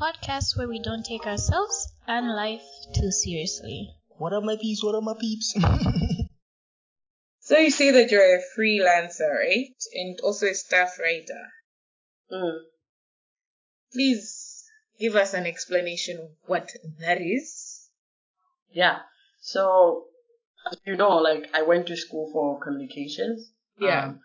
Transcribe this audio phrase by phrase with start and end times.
[0.00, 2.62] podcast where we don't take ourselves and life
[2.94, 3.90] too seriously.
[4.16, 4.82] What up, my peeps?
[4.82, 5.54] What up, my peeps?
[7.40, 9.74] so you say that you're a freelancer, right?
[9.92, 11.44] And also a staff writer.
[12.32, 12.60] Mm.
[13.92, 14.64] Please
[14.98, 17.88] give us an explanation of what that is.
[18.72, 19.00] Yeah.
[19.42, 20.04] So,
[20.70, 23.52] as you know, like I went to school for communications.
[23.78, 24.04] Yeah.
[24.04, 24.20] Um,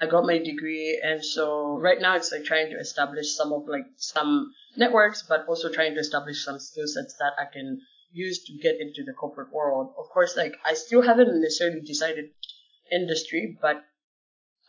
[0.00, 3.66] I got my degree, and so right now it's like trying to establish some of
[3.66, 7.80] like some networks, but also trying to establish some skill sets that I can
[8.12, 9.92] use to get into the corporate world.
[9.98, 12.30] Of course, like I still haven't necessarily decided
[12.92, 13.84] industry, but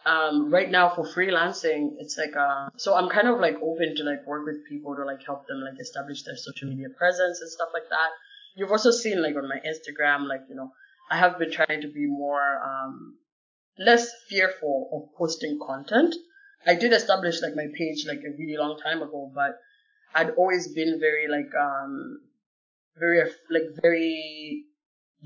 [0.06, 4.04] um, right now for freelancing, it's like uh, so I'm kind of like open to
[4.04, 7.50] like work with people to like help them like establish their social media presence and
[7.50, 8.10] stuff like that.
[8.56, 10.72] You've also seen like on my Instagram, like you know,
[11.12, 13.16] I have been trying to be more um,
[13.80, 16.14] less fearful of posting content.
[16.68, 19.58] I did establish like my page like a really long time ago, but
[20.14, 22.22] I'd always been very like um
[22.98, 24.66] very like very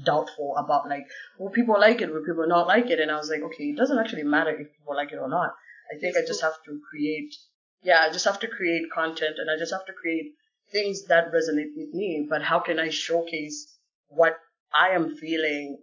[0.04, 1.06] doubtful about like
[1.40, 3.78] will people like it, will people not like it, and I was like, okay, it
[3.78, 5.54] doesn't actually matter if people like it or not.
[5.94, 7.36] I think I just have to create,
[7.82, 10.34] yeah, I just have to create content, and I just have to create
[10.72, 12.28] things that resonate with me.
[12.30, 14.38] But how can I showcase what
[14.74, 15.80] I am feeling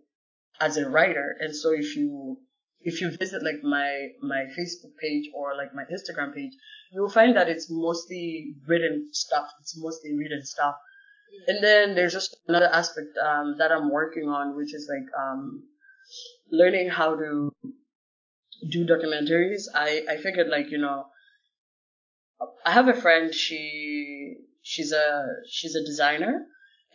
[0.60, 1.36] as a writer?
[1.41, 2.38] And so if you
[2.82, 6.52] if you visit like my my Facebook page or like my Instagram page,
[6.92, 9.48] you will find that it's mostly written stuff.
[9.60, 10.76] It's mostly written stuff.
[11.46, 15.62] And then there's just another aspect um, that I'm working on, which is like um,
[16.50, 17.52] learning how to
[18.68, 19.64] do documentaries.
[19.74, 21.06] I I figured like you know,
[22.64, 23.34] I have a friend.
[23.34, 26.46] She she's a she's a designer,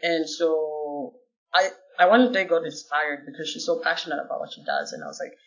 [0.02, 1.14] and so
[1.54, 1.70] I
[2.00, 5.08] I one day got inspired because she's so passionate about what she does, and I
[5.08, 5.38] was like,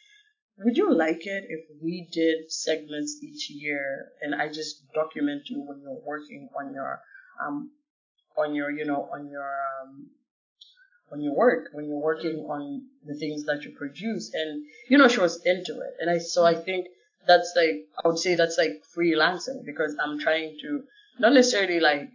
[0.65, 5.63] would you like it if we did segments each year and I just document you
[5.63, 7.01] when you're working on your
[7.45, 7.71] um
[8.37, 9.51] on your you know on your
[9.83, 10.11] um
[11.13, 14.33] on your work when you're working on the things that you produce?
[14.35, 15.95] And you know she was into it.
[16.01, 16.87] And I so I think
[17.27, 20.83] that's like I would say that's like freelancing because I'm trying to
[21.19, 22.11] not necessarily like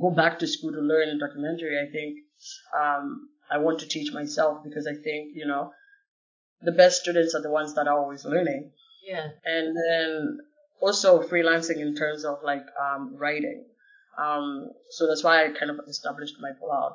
[0.00, 1.78] go back to school to learn documentary.
[1.78, 2.18] I think
[2.76, 5.72] um I want to teach myself because I think you know
[6.62, 8.72] the best students are the ones that are always learning.
[9.06, 9.28] Yeah.
[9.44, 10.38] And then
[10.80, 13.64] also freelancing in terms of like um, writing.
[14.18, 16.94] Um, so that's why I kind of established my blog.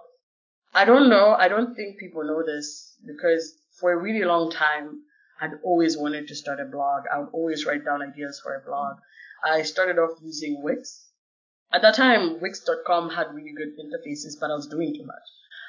[0.73, 1.35] I don't know.
[1.37, 5.01] I don't think people know this because for a really long time,
[5.41, 7.03] I'd always wanted to start a blog.
[7.13, 8.97] I would always write down ideas for a blog.
[9.43, 11.07] I started off using Wix.
[11.73, 15.23] At that time, Wix.com had really good interfaces, but I was doing too much.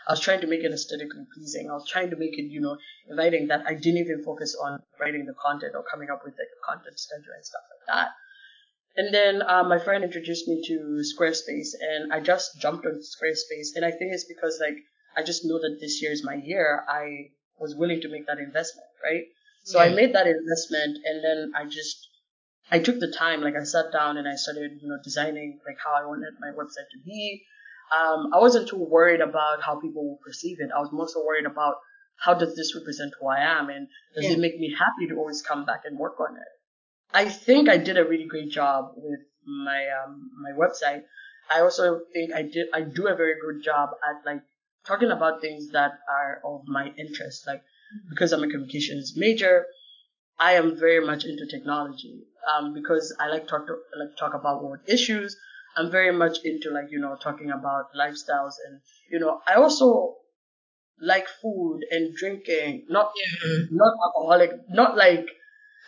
[0.07, 1.71] I was trying to make it aesthetically pleasing.
[1.71, 2.77] I was trying to make it, you know,
[3.09, 6.51] inviting that I didn't even focus on writing the content or coming up with like
[6.51, 8.09] a content schedule and stuff like that.
[8.97, 13.75] And then uh, my friend introduced me to Squarespace, and I just jumped on Squarespace.
[13.75, 14.77] And I think it's because like
[15.17, 16.85] I just know that this year is my year.
[16.89, 19.25] I was willing to make that investment, right?
[19.65, 19.91] So yeah.
[19.91, 22.09] I made that investment, and then I just
[22.71, 23.41] I took the time.
[23.41, 26.49] Like I sat down and I started, you know, designing like how I wanted my
[26.49, 27.45] website to be
[27.97, 30.71] um, I wasn't too worried about how people will perceive it.
[30.75, 31.77] I was more so worried about
[32.17, 34.33] how does this represent who I am and does yeah.
[34.33, 36.53] it make me happy to always come back and work on it.
[37.15, 41.03] I think I did a really great job with my um, my website.
[41.55, 44.43] I also think I did I do a very good job at like
[44.87, 47.47] talking about things that are of my interest.
[47.47, 47.63] Like
[48.09, 49.67] because I'm a communications major,
[50.39, 52.23] I am very much into technology.
[52.53, 55.37] Um, because I like talk to, like talk about world issues.
[55.77, 60.17] I'm very much into like, you know, talking about lifestyles and, you know, I also
[61.01, 63.65] like food and drinking, not, yeah.
[63.71, 65.27] not alcoholic, not like,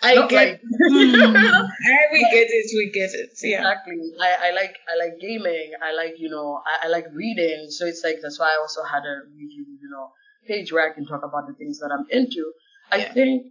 [0.02, 1.62] I not get, like, I, hmm.
[2.12, 3.58] we get it, we get it, yeah.
[3.58, 3.94] Exactly.
[4.20, 5.72] I, I like, I like gaming.
[5.82, 7.68] I like, you know, I, I like reading.
[7.70, 10.10] So it's like, that's why I also had a review, you know,
[10.46, 12.52] page where I can talk about the things that I'm into.
[12.90, 13.12] I Yeah.
[13.12, 13.46] think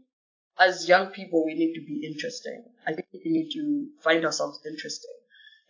[0.60, 2.64] as young people, we need to be interesting.
[2.86, 5.12] I think we need to find ourselves interesting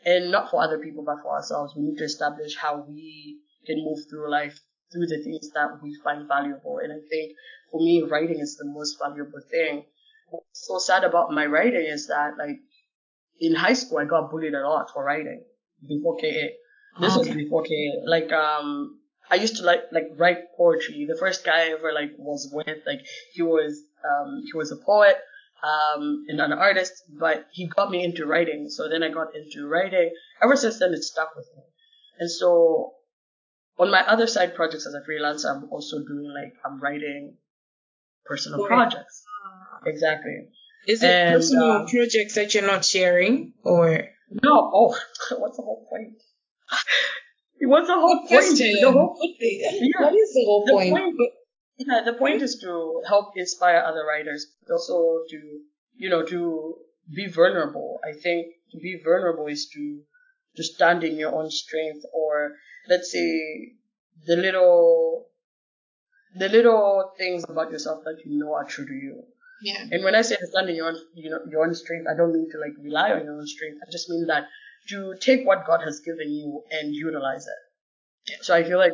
[0.05, 1.73] and not for other people, but for ourselves.
[1.75, 4.59] We need to establish how we can move through life
[4.91, 6.79] through the things that we find valuable.
[6.83, 7.33] And I think
[7.71, 9.85] for me, writing is the most valuable thing.
[10.29, 12.59] What's so sad about my writing is that like
[13.39, 15.43] in high school, I got bullied a lot for writing
[15.87, 16.49] before KA.
[16.99, 17.35] This was Okay.
[17.35, 18.01] before KA.
[18.05, 18.99] Like, um,
[19.29, 21.05] I used to like, like write poetry.
[21.05, 23.01] The first guy I ever like was with, like,
[23.33, 25.17] he was, um, he was a poet
[25.63, 28.67] um, and an artist, but he got me into writing.
[28.69, 30.11] So then I got into writing.
[30.41, 31.63] Ever since then, it stuck with me.
[32.19, 32.91] And so
[33.79, 37.37] on my other side projects as a freelancer, I'm also doing like, I'm writing
[38.25, 38.67] personal Right.
[38.67, 39.23] projects.
[39.85, 40.49] Exactly.
[40.87, 44.07] Is it And, personal um, projects that you're not sharing or?
[44.43, 44.71] No.
[44.73, 44.97] Oh,
[45.37, 46.21] what's the whole point?
[47.61, 48.57] what's the whole point?
[48.57, 50.01] The whole, Yeah.
[50.01, 50.91] What is the whole the point?
[50.91, 51.15] point,
[51.77, 55.59] yeah, the point is to help inspire other writers, but also to,
[55.95, 56.75] you know, to
[57.13, 57.99] be vulnerable.
[58.03, 60.01] I think to be vulnerable is to,
[60.55, 62.53] to stand in your own strength or
[62.87, 63.73] let's say
[64.25, 65.27] the little,
[66.35, 69.23] the little things about yourself that you know are true to you.
[69.61, 69.85] Yeah.
[69.91, 72.33] And when I say stand in your own, you know, your own strength, I don't
[72.33, 73.79] mean to like rely on your own strength.
[73.87, 74.47] I just mean that
[74.89, 78.43] to take what God has given you and utilize it.
[78.43, 78.93] So I feel like,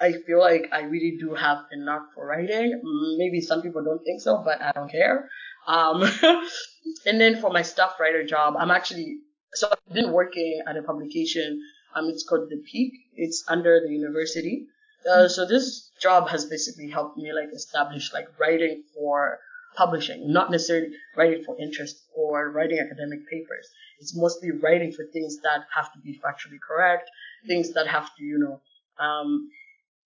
[0.00, 2.80] I feel like I really do have a knack for writing.
[2.84, 5.28] Mm, Maybe some people don't think so, but I don't care.
[5.66, 6.02] Um,
[7.06, 9.18] and then for my staff writer job, I'm actually,
[9.54, 11.62] so I've been working at a publication.
[11.94, 12.92] Um, it's called The Peak.
[13.14, 14.66] It's under the university.
[15.10, 19.38] Uh, so this job has basically helped me like establish like writing for
[19.76, 23.68] publishing, not necessarily writing for interest or writing academic papers.
[24.00, 27.10] It's mostly writing for things that have to be factually correct,
[27.46, 28.60] things that have to, you know,
[29.04, 29.50] um,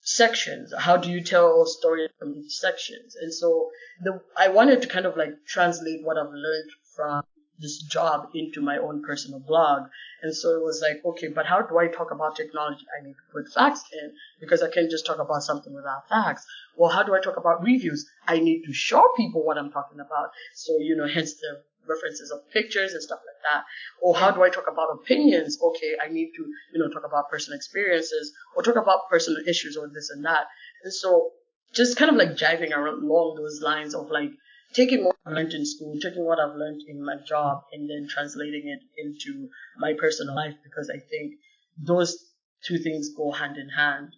[0.01, 0.73] sections.
[0.77, 3.17] How do you tell stories from each sections?
[3.21, 3.71] And so
[4.03, 7.23] the, I wanted to kind of like translate what I've learned from
[7.61, 9.89] this job into my own personal blog.
[10.23, 12.85] And so it was like, okay, but how do I talk about technology?
[12.99, 16.47] I need to put facts in because I can't just talk about something without facts.
[16.77, 18.09] Well, how do I talk about reviews?
[18.27, 20.31] I need to show people what I'm talking about.
[20.55, 23.65] So, you know, hence the references of pictures and stuff like that.
[24.03, 25.59] Or how do I talk about opinions?
[25.61, 26.43] Okay, I need to,
[26.73, 30.47] you know, talk about personal experiences or talk about personal issues or this and that.
[30.85, 31.31] And so
[31.75, 34.31] just kind of like jiving around along those lines of like
[34.73, 38.09] taking what I've learned in school, taking what I've learned in my job and then
[38.09, 39.49] translating it into
[39.79, 41.35] my personal life because I think
[41.77, 42.17] those
[42.65, 44.15] two things go hand in hand.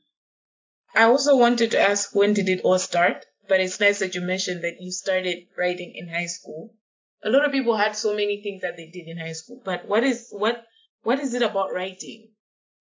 [0.94, 3.24] I also wanted to ask when did it all start?
[3.48, 6.72] But it's nice that you mentioned that you started writing in high school.
[7.22, 9.86] A lot of people had so many things that they did in high school, but
[9.86, 10.64] what is what
[11.02, 12.28] what is it about writing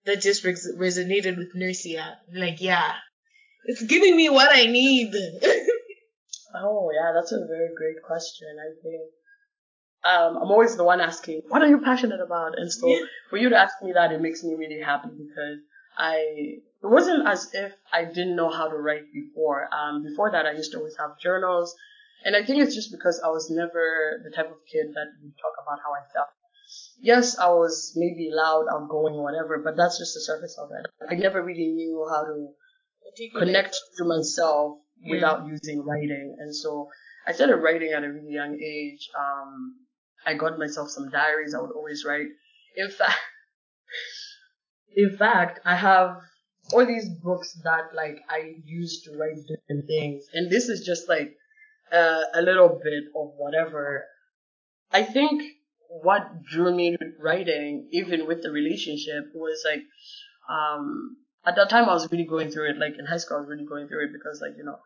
[0.05, 2.15] that just res- resonated with Nercya?
[2.33, 2.93] Like, yeah,
[3.65, 5.13] it's giving me what I need.
[6.53, 8.47] Oh yeah, that's a very great question.
[8.59, 9.01] I think
[10.03, 12.57] um, I'm always the one asking, what are you passionate about?
[12.57, 13.05] And so Yeah.
[13.29, 15.59] for you to ask me that, it makes me really happy because
[15.97, 16.15] I
[16.81, 19.67] it wasn't as if I didn't know how to write before.
[19.73, 21.75] Um, before that, I used to always have journals,
[22.25, 25.33] and I think it's just because I was never the type of kid that would
[25.37, 26.29] talk about how I felt.
[27.01, 30.85] Yes, I was maybe loud, outgoing, whatever, but that's just the surface of it.
[31.09, 35.15] I never really knew how to connect to myself Yeah.
[35.15, 36.35] without using writing.
[36.39, 36.89] And so
[37.25, 39.09] I started writing at a really young age.
[39.17, 39.75] Um,
[40.25, 42.27] I got myself some diaries I would always write.
[42.75, 43.17] In fact,
[44.95, 46.17] in fact, I have
[46.73, 50.25] all these books that like I used to write different things.
[50.33, 51.35] And this is just like
[51.91, 54.05] uh, a little bit of whatever.
[54.91, 55.43] I think
[55.89, 59.83] what drew me to writing, even with the relationship, was like,
[60.49, 62.77] um, at that time I was really going through it.
[62.77, 64.77] Like in high school, I was really going through it because like, you know,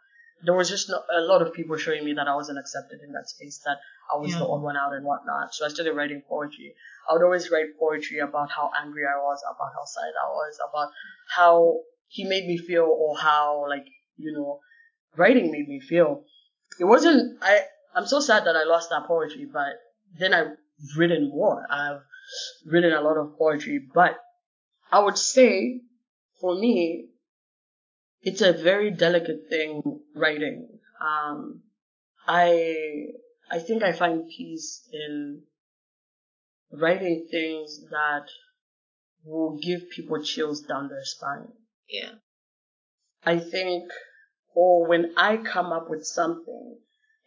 [0.45, 3.29] there was just a lot of people showing me that I wasn't accepted in that
[3.29, 3.77] space, that
[4.13, 4.39] I was Yeah.
[4.39, 5.53] the odd one out and whatnot.
[5.53, 6.75] So I started writing poetry.
[7.09, 10.59] I would always write poetry about how angry I was, about how sad I was,
[10.69, 10.89] about
[11.35, 14.59] how he made me feel or how like, you know,
[15.15, 16.23] writing made me feel.
[16.79, 17.61] It wasn't, I,
[17.95, 19.79] I'm so sad that I lost that poetry, but
[20.17, 20.57] then I've
[20.97, 21.65] written more.
[21.69, 22.01] I've
[22.65, 24.19] written a lot of poetry, but
[24.91, 25.81] I would say
[26.39, 27.09] for me,
[28.21, 29.81] it's a very delicate thing
[30.15, 30.79] writing.
[31.01, 31.63] Um,
[32.27, 32.75] I
[33.51, 35.43] I think I find peace in
[36.71, 38.25] writing things that
[39.25, 41.51] will give people chills down their spine.
[41.87, 42.11] Yeah.
[43.25, 43.91] I think,
[44.55, 46.77] or when I come up with something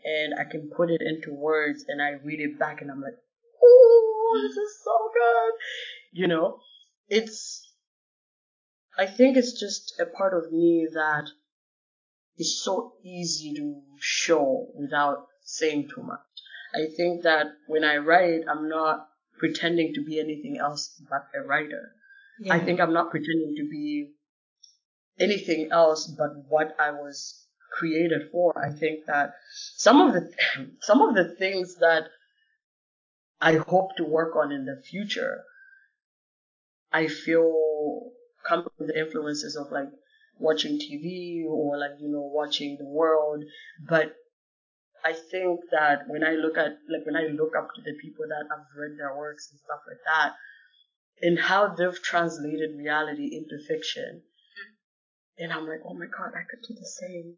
[0.05, 3.17] and I can put it into words and I read it back and I'm like,
[3.63, 5.53] oh, this is so good.
[6.13, 6.61] You know,
[7.09, 7.73] it's,
[8.99, 11.29] I think it's just a part of me that
[12.39, 16.21] is so easy to show without saying too much.
[16.75, 21.47] I think that when I write, I'm not pretending to be anything else but a
[21.47, 21.93] writer.
[22.41, 22.55] yeah.
[22.55, 24.13] I think I'm not pretending to be
[25.19, 28.57] anything else but what I was created for.
[28.59, 29.35] I think that
[29.77, 30.33] some of the
[30.81, 32.09] some of the things that
[33.41, 35.45] I hope to work on in the future,
[36.93, 38.13] I feel
[38.49, 39.89] come from the influences of like
[40.39, 43.45] watching TV or like you know watching the world,
[43.89, 44.15] but
[45.05, 48.25] I think that when I look at like when I look up to the people
[48.29, 50.35] that I've read their works and stuff like that,
[51.21, 54.23] and how they've translated reality into fiction,
[55.39, 57.35] and I'm like, oh my god, I could do the same.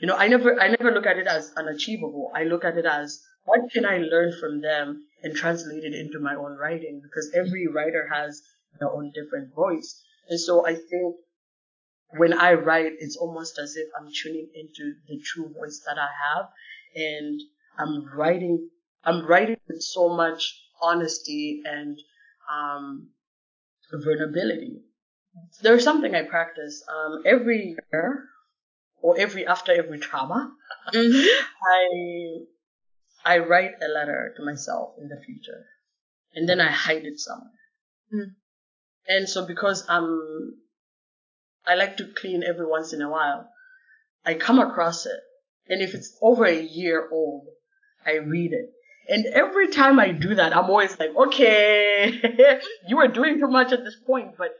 [0.00, 2.32] You know, I never I never look at it as unachievable.
[2.34, 6.20] I look at it as what can I learn from them and translate it into
[6.20, 8.42] my own writing because every writer has
[8.78, 10.02] their own different voice.
[10.28, 11.16] And so I think
[12.16, 16.08] when I write, it's almost as if I'm tuning into the true voice that I
[16.34, 16.48] have
[16.94, 17.40] and
[17.78, 18.68] I'm writing,
[19.04, 21.98] I'm writing with so much honesty and,
[22.50, 23.10] um,
[23.92, 24.82] vulnerability.
[25.62, 28.24] There's something I practice, um, every year
[29.02, 30.52] or every, after every trauma,
[30.92, 32.38] I,
[33.24, 35.66] I write a letter to myself in the future
[36.34, 37.50] and then I hide it somewhere.
[38.12, 38.34] Mm.
[39.06, 40.54] And so because I'm,
[41.66, 43.48] I like to clean every once in a while,
[44.24, 45.20] I come across it.
[45.68, 47.46] And if it's over a year old,
[48.04, 48.70] I read it.
[49.08, 52.20] And every time I do that, I'm always like, okay,
[52.88, 54.36] you are doing too much at this point.
[54.36, 54.50] But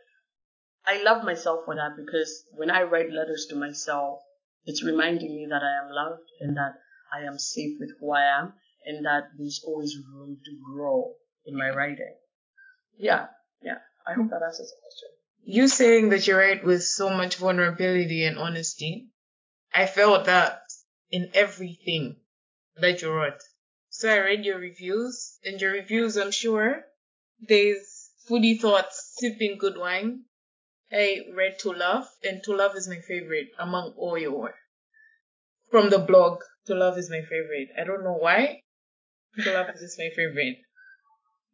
[0.91, 4.19] I love myself for that because when I write letters to myself,
[4.65, 6.75] it's reminding me that I am loved and that
[7.15, 8.55] I am safe with who I am
[8.85, 11.13] and that there's always room to grow
[11.47, 12.15] in my writing.
[12.99, 13.27] Yeah,
[13.63, 13.79] yeah.
[14.05, 15.09] I hope that answers the question.
[15.45, 19.11] You saying that you write with so much vulnerability and honesty,
[19.73, 20.63] I felt that
[21.13, 22.17] in everything
[22.77, 23.41] that you wrote.
[23.91, 26.85] So I read your reviews, and your reviews, I'm sure,
[27.41, 30.25] there's foodie thoughts, sipping good wine.
[30.93, 34.55] I read To Love, and To Love is my favorite among all your.
[35.71, 37.69] From the blog, To Love is my favorite.
[37.79, 38.63] I don't know why.
[39.45, 40.59] To Love is just my favorite.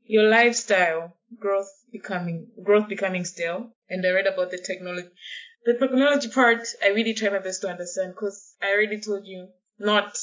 [0.05, 5.11] Your lifestyle, growth becoming, growth becoming stale, and I read about the technology.
[5.67, 9.49] The technology part, I really try my best to understand because I already told you
[9.79, 10.17] not,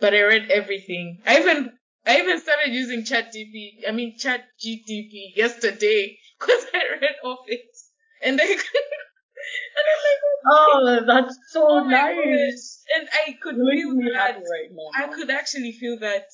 [0.00, 1.22] but I read everything.
[1.24, 7.16] I even, I even started using ChatGPT, I mean Chat GTP yesterday because I read
[7.24, 7.64] of it.
[8.22, 10.20] And I, and I'm like,
[10.52, 12.82] Oh, that's so oh nice.
[12.96, 14.36] And I could feel that.
[14.36, 14.90] right now.
[15.04, 16.26] I could actually feel that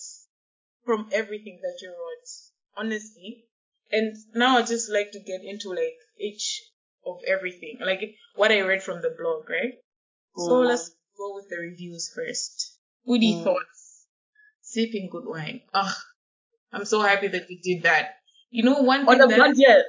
[0.85, 2.29] from everything that you wrote,
[2.77, 3.45] honestly.
[3.91, 6.63] And now I just like to get into like each
[7.05, 9.75] of everything, like what I read from the blog, right?
[10.37, 10.67] So Mm.
[10.69, 12.79] let's go with the reviews first.
[13.07, 13.45] Foodie Mm.
[13.45, 14.07] thoughts.
[14.63, 15.63] Sipping good wine.
[15.75, 15.97] Ah,
[16.73, 18.17] I'm so happy that you did that.
[18.51, 19.87] You know one On thing a that budget.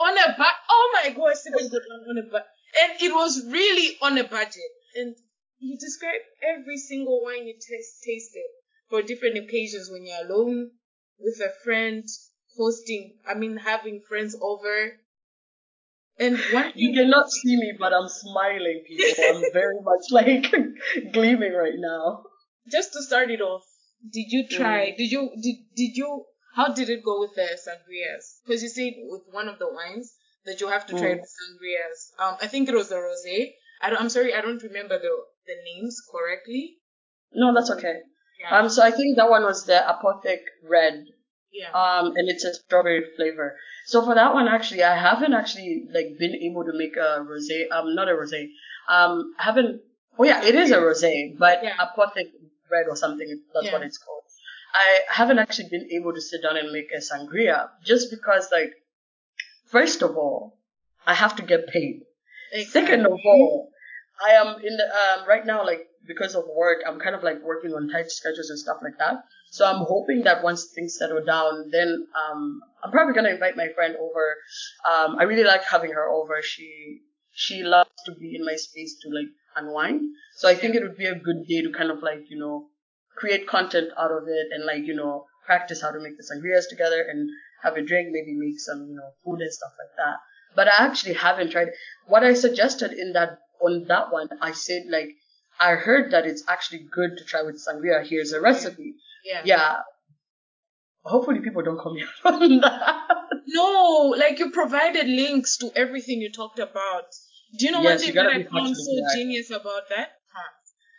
[0.00, 0.65] on a budget.
[0.78, 2.46] Oh my gosh, sipping good wine on a budget,
[2.82, 4.72] and it was really on a budget.
[4.94, 5.16] And
[5.58, 8.44] you described every single wine you taste, tasted
[8.90, 10.70] for different occasions when you're alone
[11.18, 12.04] with a friend,
[12.56, 13.14] hosting.
[13.26, 14.92] I mean, having friends over.
[16.18, 19.24] And one You cannot see me, but I'm smiling, people.
[19.24, 20.54] I'm very much like
[21.12, 22.24] gleaming right now.
[22.70, 23.64] just to start it off,
[24.12, 24.90] did you try?
[24.92, 24.96] Mm.
[24.98, 26.24] Did you did did you?
[26.54, 28.40] How did it go with the sangrias?
[28.44, 30.15] Because you said with one of the wines
[30.46, 31.20] that you have to try Mm.
[31.36, 31.98] sangrias.
[32.18, 33.54] Um, I think it was the rosé.
[33.80, 35.12] I don't, I'm sorry, I don't remember the
[35.46, 36.78] the names correctly.
[37.32, 37.96] No, that's okay.
[38.40, 38.58] Yeah.
[38.58, 40.42] Um, so I think that one was the Apothic
[40.76, 41.04] Red.
[41.52, 41.70] yeah.
[41.82, 43.56] Um, and it's a strawberry flavor.
[43.86, 47.70] So for that one, actually, I haven't actually like been able to make a rosé.
[47.70, 48.40] Um, not a rosé.
[48.88, 49.80] Um, I haven't.
[50.18, 51.76] Oh yeah, it is a rosé, but Yeah.
[51.84, 52.28] Apothic
[52.70, 53.28] Red or something.
[53.54, 54.22] That's what it's called.
[54.74, 58.72] I haven't actually been able to sit down and make a sangria just because, like,
[59.66, 60.58] first of all,
[61.06, 62.02] I have to get paid.
[62.68, 63.70] Second of all,
[64.24, 67.42] I am in the um, right now like because of work, I'm kind of like
[67.42, 69.24] working on tight schedules and stuff like that.
[69.50, 73.68] So I'm hoping that once things settle down, then um, I'm probably gonna invite my
[73.74, 74.36] friend over.
[74.90, 76.40] Um, I really like having her over.
[76.42, 77.00] She
[77.32, 80.02] she loves to be in my space to like unwind.
[80.36, 82.68] So I think it would be a good day to kind of like you know
[83.16, 86.68] create content out of it and like you know practice how to make the sangrias
[86.68, 87.30] together and
[87.66, 90.16] have a drink, maybe make some you know food and stuff like that
[90.56, 91.68] but I actually haven't tried.
[92.06, 95.10] What I suggested in that on that one, I said like
[95.60, 98.04] I heard that it's actually good to try with sangria.
[98.04, 98.94] Here's a recipe.
[99.24, 99.42] yeah.
[99.44, 99.76] Yeah.
[101.04, 103.02] Hopefully people don't call me out on that.
[103.46, 107.06] No, like you provided links to everything you talked about.
[107.58, 110.08] Do you know one Yes, you thing that I found so genius about that?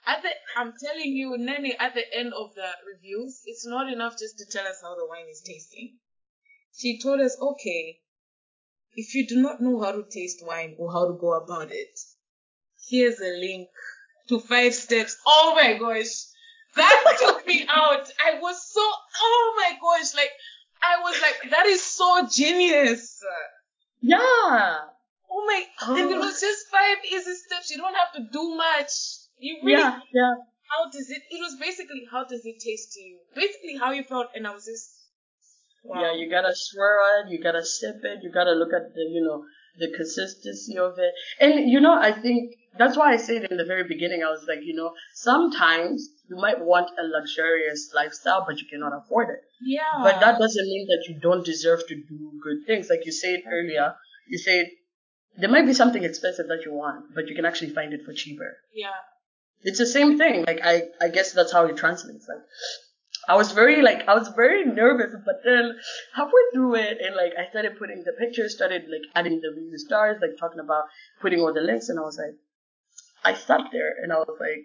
[0.08, 4.14] At the, I'm telling you, Nene, at the end of the reviews, it's not enough
[4.18, 5.98] just to tell us how the wine is tasting.
[6.78, 8.00] She told us, okay,
[8.96, 12.00] if you do not know how to taste wine or how to go about it,
[12.88, 13.70] here's a link
[14.30, 15.18] to five steps.
[15.26, 16.26] Oh my gosh.
[16.76, 18.08] That took me out.
[18.24, 20.32] I was so, oh my gosh, like,
[20.84, 23.20] I was like, that is so genius.
[24.02, 24.20] yeah.
[25.30, 25.64] Oh my,
[26.00, 26.20] and it Oh.
[26.20, 27.70] was just five easy steps.
[27.72, 28.92] You don't have to do much.
[29.40, 30.00] You really, Yeah.
[30.14, 30.34] Yeah.
[30.70, 33.20] how does it, it was basically, how does it taste to you?
[33.36, 34.90] Basically how you felt, and I was just,
[35.84, 36.02] Wow.
[36.02, 39.24] Yeah, you gotta swirl it, you gotta sip it, you gotta look at the, you
[39.24, 39.44] know,
[39.80, 41.14] the consistency of it.
[41.40, 44.46] And, you know, I think that's why I said in the very beginning, I was
[44.48, 49.42] like, you know, sometimes you might want a luxurious lifestyle, but you cannot afford it.
[49.66, 49.82] Yeah.
[50.02, 52.90] But that doesn't mean that you don't deserve to do good things.
[52.90, 53.96] Like you said earlier,
[54.28, 54.68] you said
[55.38, 58.14] there might be something expensive that you want, but you can actually find it for
[58.14, 58.58] cheaper.
[58.74, 58.90] Yeah.
[59.62, 60.46] It's the same thing.
[60.46, 62.28] Like I, I guess that's how it translates.
[62.28, 62.44] Like
[63.28, 65.76] I was very like I was very nervous, but then
[66.16, 69.78] halfway through it, and like I started putting the pictures, started like adding the review
[69.78, 70.86] stars, like talking about
[71.22, 72.36] putting all the links, and I was like,
[73.24, 74.64] I sat there and I was like,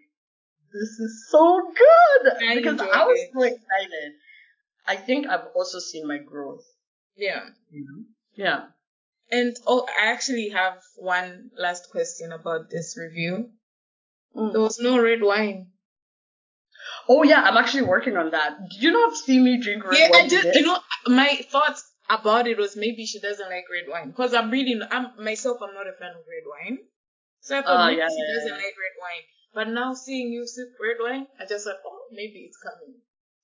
[0.73, 3.31] this is so good I because I was it.
[3.33, 4.13] so excited.
[4.87, 6.65] I think I've also seen my growth.
[7.17, 7.43] Yeah.
[7.71, 8.05] You know?
[8.35, 8.65] Yeah.
[9.31, 13.51] And oh, I actually have one last question about this review.
[14.37, 14.53] Mm.
[14.53, 15.72] There was no red wine.
[17.09, 18.57] Oh yeah, I'm actually working on that.
[18.71, 20.61] Did you not see me drink red Yeah, wine Yeah, I just today?
[20.61, 24.51] you know my thoughts about it was maybe she doesn't like red wine because I'm
[24.51, 26.79] really I'm myself I'm not a fan of red wine,
[27.41, 29.25] so I thought Ah, maybe yeah, she yeah, doesn't like red wine.
[29.55, 32.95] But now seeing you sip red wine, I just thought oh maybe it's coming.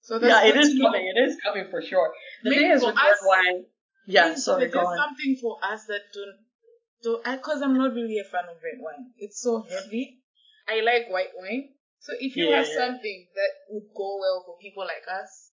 [0.00, 0.87] So that's yeah, it know.
[0.90, 1.12] coming.
[1.14, 2.12] It is coming for sure.
[2.42, 3.64] The Maybe thing is with us- red wine.
[4.07, 4.97] Yeah, sorry, there's go on.
[4.97, 6.37] something for us that don't.
[7.02, 9.12] do I because I'm not really a fan of red wine.
[9.18, 10.18] It's so heavy.
[10.66, 11.68] I like white wine.
[12.00, 12.74] So if you Yeah, have yeah.
[12.76, 15.50] something that would go well for people like us,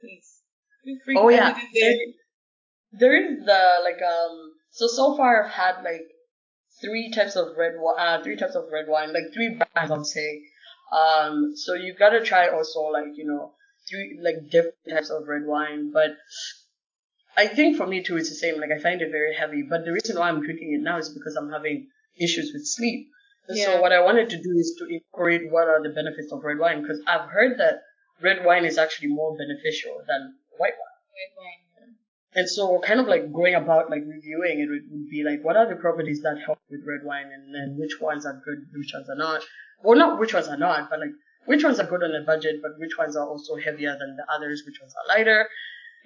[0.00, 0.42] please
[0.84, 1.16] feel free.
[1.16, 1.96] Oh yeah, there.
[2.92, 4.52] there, is the like um.
[4.70, 6.06] So so far I've had like
[6.80, 10.06] three types of red wine, uh, three types of red wine, like three brands I'd
[10.06, 10.42] say.
[10.92, 13.54] Um, so you gotta try also like you know
[13.88, 16.16] three like different types of red wine, but
[17.36, 18.60] I think for me too it's the same.
[18.60, 21.08] Like I find it very heavy, but the reason why I'm drinking it now is
[21.08, 21.88] because I'm having
[22.20, 23.08] issues with sleep.
[23.50, 23.66] And Yeah.
[23.66, 26.58] So what I wanted to do is to incorporate what are the benefits of red
[26.58, 27.82] wine because I've heard that
[28.22, 30.98] red wine is actually more beneficial than white wine.
[31.18, 31.60] Red wine.
[31.74, 32.40] yeah.
[32.40, 35.56] And so kind of like going about like reviewing it would, would be like what
[35.56, 38.92] are the properties that help with red wine and then which ones are good, which
[38.94, 39.42] ones are not.
[39.82, 41.16] Well not which ones are not, but like
[41.46, 44.26] which ones are good on a budget, but which ones are also heavier than the
[44.32, 45.48] others, which ones are lighter.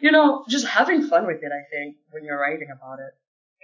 [0.01, 3.15] You know, just having fun with it, I think, when you're writing about it.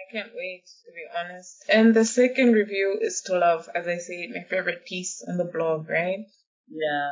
[0.01, 1.65] I can't wait to be honest.
[1.69, 5.45] And the second review is to love, as I say, my favorite piece on the
[5.45, 6.21] blog, right?
[6.69, 7.11] Yeah.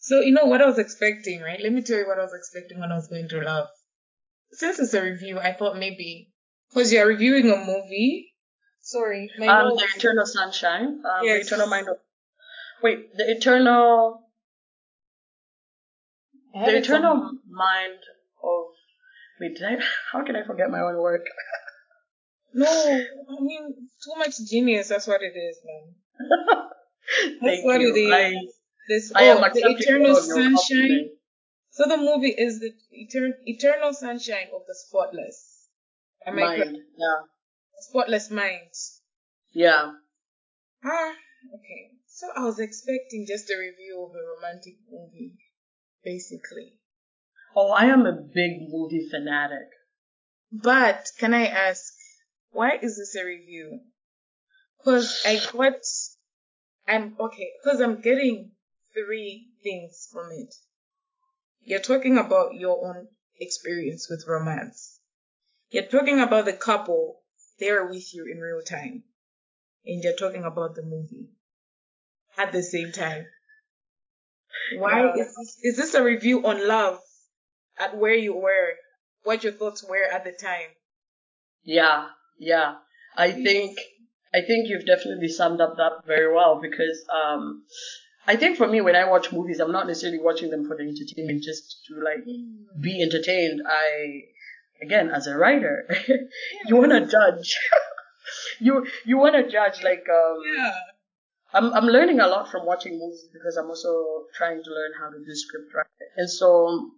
[0.00, 1.60] So you know what I was expecting, right?
[1.60, 3.68] Let me tell you what I was expecting when I was going to love.
[4.52, 6.32] Since it's a review, I thought maybe
[6.70, 8.32] because you're reviewing a movie.
[8.80, 11.02] Sorry, my Um, the Eternal Sunshine.
[11.04, 11.40] Um, Yes.
[11.40, 11.98] the Eternal Mind of.
[12.82, 14.22] Wait, the Eternal.
[16.54, 16.76] The.
[16.76, 18.00] Eternal Mind
[18.42, 18.66] of.
[19.40, 19.82] Wait, did I?
[20.12, 21.26] How can I forget my own work?
[22.54, 24.88] No, I mean too much genius.
[24.88, 26.68] That's what it is, man.
[27.40, 27.94] Thank what you.
[27.94, 28.12] it is.
[28.12, 28.34] I,
[28.88, 31.10] This I am oh, the eternal all of your sunshine.
[31.70, 35.68] So the movie is the etern- eternal sunshine of the spotless.
[36.26, 36.70] Am I correct?
[36.96, 37.20] Yeah.
[37.80, 38.72] Spotless mind.
[39.52, 39.92] Yeah.
[40.84, 41.12] Ah,
[41.54, 41.92] okay.
[42.06, 45.34] So I was expecting just a review of a romantic movie,
[46.04, 46.74] basically.
[47.54, 49.68] Oh, I am a big movie fanatic.
[50.50, 51.94] But can I ask,
[52.52, 53.80] why is this a review?
[54.78, 55.74] Because I got,
[56.86, 58.52] I'm okay, because I'm getting
[58.94, 60.54] three things from it.
[61.62, 63.08] You're talking about your own
[63.38, 65.00] experience with romance.
[65.70, 67.20] You're talking about the couple
[67.58, 69.02] there with you in real time.
[69.84, 71.28] And you're talking about the movie
[72.36, 73.26] at the same time.
[74.76, 75.22] Why Yeah.
[75.24, 77.00] is this, is this a review on love
[77.78, 78.74] at where you were,
[79.24, 80.70] what your thoughts were at the time?
[81.62, 82.08] Yeah.
[82.38, 82.76] Yeah.
[83.16, 83.78] I think
[84.34, 87.64] I think you've definitely summed up that very well because um
[88.26, 90.84] I think for me when I watch movies I'm not necessarily watching them for the
[90.84, 92.24] entertainment just to like
[92.80, 93.62] be entertained.
[93.66, 94.22] I
[94.82, 95.88] again as a writer
[96.66, 97.56] you wanna judge.
[98.60, 100.72] you you wanna judge like um Yeah.
[101.54, 105.08] I'm I'm learning a lot from watching movies because I'm also trying to learn how
[105.08, 106.12] to do script writing.
[106.16, 106.90] And so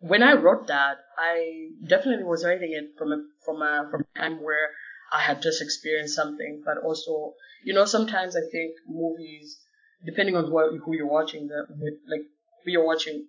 [0.00, 4.18] when I wrote that, I definitely was writing it from a from a from a
[4.18, 4.70] time where
[5.12, 7.34] I had just experienced something, but also,
[7.64, 9.58] you know, sometimes I think movies,
[10.04, 12.26] depending on what who you're watching the with, like
[12.64, 13.26] who you're watching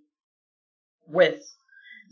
[1.07, 1.41] with,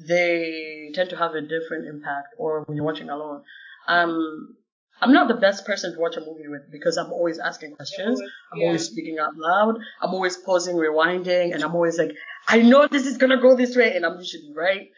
[0.08, 2.30] they tend to have a different impact.
[2.38, 3.43] Or when you're watching alone,
[3.88, 4.56] um,
[5.02, 8.20] I'm not the best person to watch a movie with because I'm always asking questions.
[8.52, 8.67] I'm Yeah.
[8.67, 9.78] always speaking out loud.
[10.02, 12.15] I'm always pausing, rewinding, and I'm always like,
[12.48, 14.90] I know this is gonna go this way, and I'm usually right.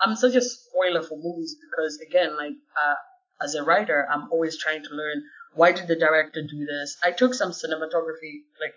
[0.00, 2.94] I'm such a spoiler for movies because again, like uh,
[3.42, 5.22] as a writer, I'm always trying to learn
[5.54, 6.96] why did the director do this.
[7.02, 8.74] I took some cinematography like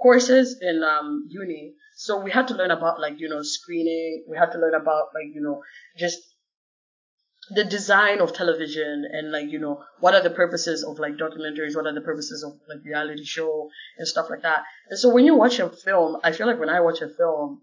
[0.00, 1.74] courses in um, uni.
[1.96, 4.24] So we had to learn about like, you know, screening.
[4.28, 5.62] We had to learn about like, you know,
[5.96, 6.18] just
[7.50, 11.74] the design of television and like, you know, what are the purposes of like documentaries?
[11.74, 14.64] What are the purposes of like reality show and stuff like that?
[14.90, 17.62] And so when you watch a film, I feel like when I watch a film,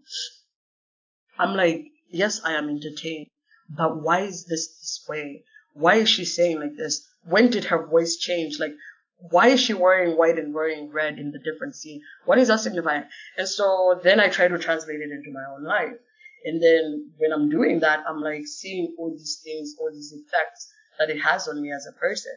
[1.37, 3.27] I'm like, yes, I am entertained,
[3.69, 5.43] but why is this this way?
[5.73, 7.07] Why is she saying like this?
[7.27, 8.59] When did her voice change?
[8.59, 8.73] Like,
[9.17, 12.01] why is she wearing white and wearing red in the different scene?
[12.25, 13.03] What is that signifying?
[13.37, 15.97] And so then I try to translate it into my own life.
[16.45, 20.71] And then when I'm doing that, I'm like seeing all these things, all these effects
[20.99, 22.31] that it has on me as a person.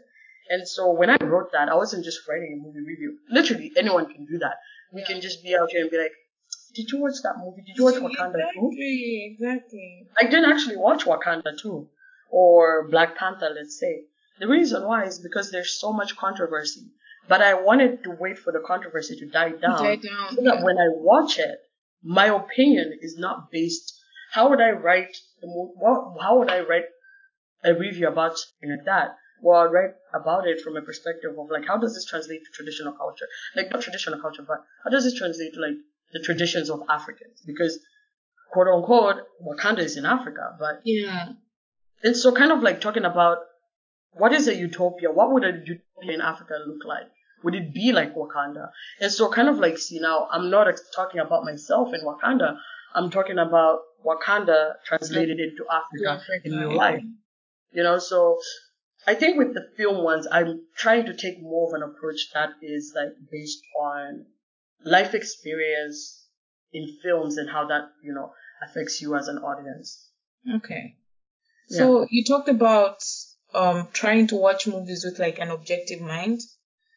[0.50, 3.18] And so when I wrote that, I wasn't just writing a movie review.
[3.30, 4.56] Literally, anyone can do that.
[4.92, 6.12] We can just be out here and be like,
[6.74, 7.62] did you watch that movie?
[7.66, 8.36] Did you watch Wakanda?
[8.54, 10.06] Exactly, exactly.
[10.18, 11.86] I didn't actually watch Wakanda 2
[12.30, 14.04] or Black Panther, let's say.
[14.38, 16.86] The reason why is because there's so much controversy.
[17.28, 20.56] But I wanted to wait for the controversy to die down, Die down, so that
[20.56, 20.64] yeah.
[20.64, 21.58] when I watch it,
[22.02, 23.97] my opinion is not based.
[24.32, 26.84] How would I write the mo- what, How would I write
[27.64, 29.16] a review about something like that?
[29.40, 32.50] Well, I'd write about it from a perspective of like, how does this translate to
[32.52, 33.26] traditional culture?
[33.54, 35.76] Like not traditional culture, but how does this translate to like
[36.12, 37.42] the traditions of Africans?
[37.46, 37.78] Because
[38.50, 41.32] quote unquote, Wakanda is in Africa, but Yeah.
[42.02, 43.38] and so kind of like talking about
[44.12, 45.10] what is a utopia?
[45.12, 47.08] What would a utopia in Africa look like?
[47.44, 48.70] Would it be like Wakanda?
[49.00, 52.58] And so kind of like, see now, I'm not talking about myself in Wakanda.
[52.94, 57.02] I'm talking about Wakanda translated into Africa in real life.
[57.72, 58.38] You know, so
[59.06, 62.50] I think with the film ones, I'm trying to take more of an approach that
[62.62, 64.26] is like based on
[64.84, 66.26] life experience
[66.72, 68.32] in films and how that, you know,
[68.62, 70.08] affects you as an audience.
[70.56, 70.96] Okay.
[71.68, 73.02] So you talked about
[73.54, 76.40] um trying to watch movies with like an objective mind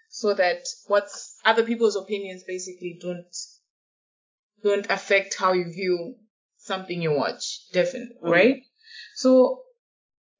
[0.09, 3.35] so that what's other people's opinions basically don't
[4.63, 6.15] don't affect how you view
[6.62, 7.69] something you watch.
[7.71, 8.32] Definitely, Mhm.
[8.32, 8.63] right?
[9.15, 9.63] So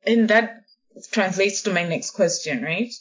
[0.04, 0.64] and that
[1.12, 2.92] translates to my next question, right?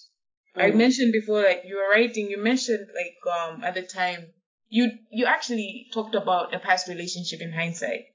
[0.55, 0.77] I Mhm.
[0.77, 4.33] mentioned before, like you were writing, you mentioned like um at the time
[4.69, 8.07] you you actually talked about a past relationship in hindsight.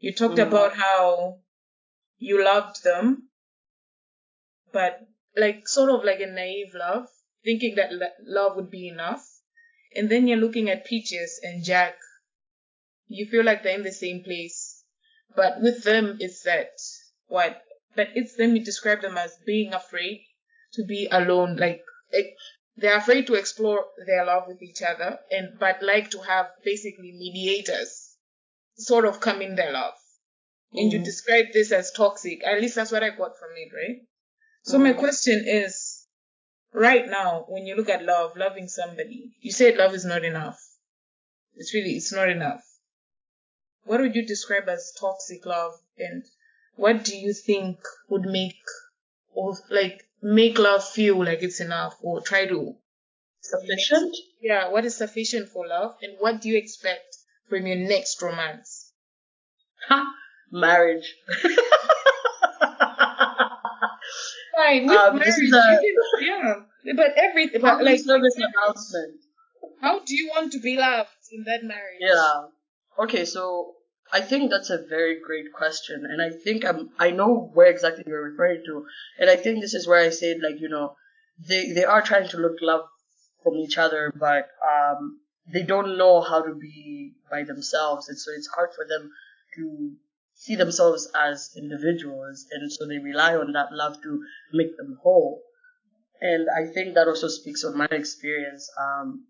[0.00, 0.48] You talked Mhm.
[0.48, 1.40] about how
[2.18, 3.28] you loved them,
[4.72, 5.06] but
[5.36, 7.08] like sort of like a naive love,
[7.44, 9.24] thinking that lo- love would be enough.
[9.94, 11.96] And then you're looking at Peaches and Jack.
[13.08, 14.84] You feel like they're in the same place,
[15.34, 16.70] but with them it's that
[17.26, 17.62] what?
[17.94, 18.56] But it's them.
[18.56, 20.24] You describe them as being afraid
[20.74, 21.56] to be alone.
[21.56, 22.34] Like it,
[22.76, 27.12] they're afraid to explore their love with each other, and but like to have basically
[27.12, 28.16] mediators,
[28.76, 29.94] sort of come in their love.
[30.72, 31.04] And you Mhm.
[31.04, 32.44] describe this as toxic.
[32.44, 34.02] At least that's what I got from it, right?
[34.64, 34.98] So my Mhm.
[34.98, 36.06] question is,
[36.72, 40.60] right now, when you look at love, loving somebody, you said love is not enough.
[41.54, 42.65] It's really, it's not enough.
[43.86, 45.72] What would you describe as toxic love?
[45.98, 46.24] And
[46.76, 48.58] what do you think would make,
[49.32, 52.74] or like, make love feel like it's enough or try to
[53.40, 54.14] Sufficient?
[54.42, 57.16] yeah, what is sufficient for love and what do you expect
[57.48, 58.92] from your next romance?
[59.88, 60.12] Ha!
[60.50, 61.14] Marriage.
[64.56, 65.80] Fine, with Um, marriage, this is you a-
[66.20, 69.20] can- yeah, but everything, but like, service announcement.
[69.80, 72.00] how do you want to be loved in that marriage?
[72.00, 72.46] Yeah.
[72.98, 73.75] Okay, so
[74.12, 78.04] I think that's a very great question, and I think I'm I know where exactly
[78.06, 78.86] you're referring to,
[79.18, 80.96] and I think this is where I said like you know
[81.38, 82.82] they they are trying to look love
[83.42, 85.20] from each other, but um
[85.52, 89.10] they don't know how to be by themselves, and so it's hard for them
[89.56, 89.96] to
[90.34, 95.42] see themselves as individuals, and so they rely on that love to make them whole.
[96.20, 98.70] And I think that also speaks on my experience.
[98.80, 99.26] Um,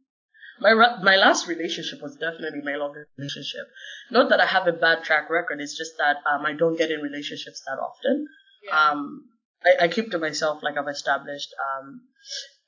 [0.61, 3.67] my my last relationship was definitely my longest relationship.
[4.11, 5.61] Not that I have a bad track record.
[5.61, 8.27] It's just that um, I don't get in relationships that often.
[8.65, 8.91] Yeah.
[8.91, 9.25] Um,
[9.65, 11.55] I, I keep to myself, like I've established.
[11.61, 12.01] Um,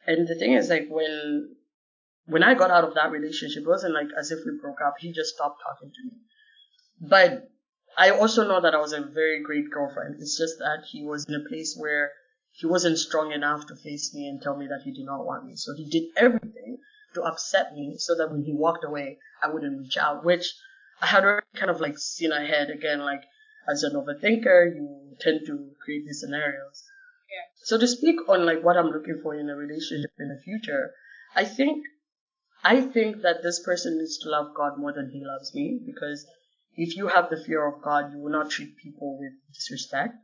[0.06, 1.56] and the thing is, like when
[2.26, 4.96] when I got out of that relationship, it wasn't like as if we broke up.
[4.98, 6.20] He just stopped talking to me.
[7.00, 7.48] But
[7.96, 10.16] I also know that I was a very great girlfriend.
[10.18, 12.10] It's just that he was in a place where
[12.52, 15.46] he wasn't strong enough to face me and tell me that he did not want
[15.46, 15.56] me.
[15.56, 16.78] So he did everything
[17.14, 20.54] to upset me so that when he walked away, I wouldn't reach out, which
[21.00, 23.22] I had already kind of like seen ahead again, like
[23.70, 26.84] as an overthinker, you tend to create these scenarios.
[27.30, 27.64] Yeah.
[27.64, 30.92] So to speak on like what I'm looking for in a relationship in the future,
[31.34, 31.84] I think,
[32.64, 36.26] I think that this person needs to love God more than he loves me because
[36.74, 40.14] if you have the fear of God, you will not treat people with disrespect.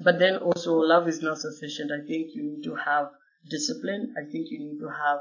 [0.00, 1.90] But then also love is not sufficient.
[1.90, 3.08] I think you need to have
[3.48, 4.14] discipline.
[4.16, 5.20] I think you need to have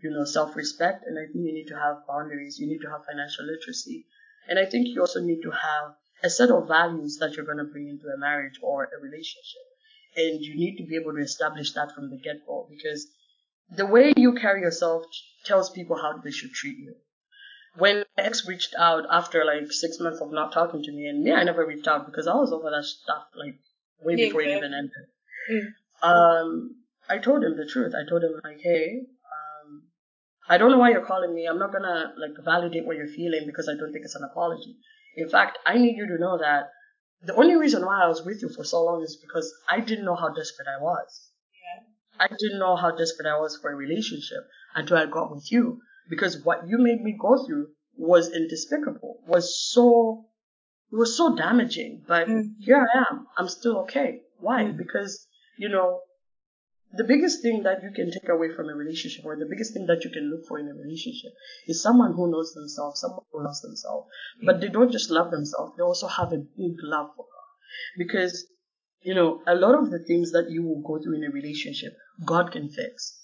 [0.00, 2.58] you know, self-respect, and I think you need to have boundaries.
[2.58, 4.06] You need to have financial literacy,
[4.48, 7.58] and I think you also need to have a set of values that you're going
[7.58, 9.66] to bring into a marriage or a relationship,
[10.16, 13.06] and you need to be able to establish that from the get-go because
[13.70, 15.04] the way you carry yourself
[15.44, 16.94] tells people how they should treat you.
[17.76, 21.22] When my ex reached out after like six months of not talking to me, and
[21.22, 23.58] me, I never reached out because I was over that stuff like
[24.02, 25.08] way Yeah, before it even entered.
[25.50, 25.66] Mm.
[26.02, 26.76] Um,
[27.08, 27.94] I told him the truth.
[27.94, 29.02] I told him like, hey,
[30.48, 31.46] I don't know why you're calling me.
[31.46, 34.76] I'm not gonna like validate what you're feeling because I don't think it's an apology.
[35.16, 36.70] In fact, I need you to know that
[37.22, 40.04] the only reason why I was with you for so long is because I didn't
[40.04, 41.32] know how desperate I was.
[41.52, 42.24] Yeah.
[42.24, 45.80] I didn't know how desperate I was for a relationship until I got with you.
[46.08, 50.26] Because what you made me go through was indespicable, was so,
[50.92, 52.04] it was so damaging.
[52.06, 52.54] But Mm.
[52.60, 53.26] here I am.
[53.36, 54.22] I'm still okay.
[54.38, 54.64] Why?
[54.64, 54.78] Mm.
[54.78, 55.26] Because,
[55.58, 56.00] you know,
[56.92, 59.86] the biggest thing that you can take away from a relationship or the biggest thing
[59.86, 61.32] that you can look for in a relationship
[61.66, 64.08] is someone who knows themselves, someone who loves themselves.
[64.44, 67.48] But they don't just love themselves, they also have a big love for God.
[67.98, 68.46] Because,
[69.02, 71.92] you know, a lot of the things that you will go through in a relationship,
[72.24, 73.20] God can fix.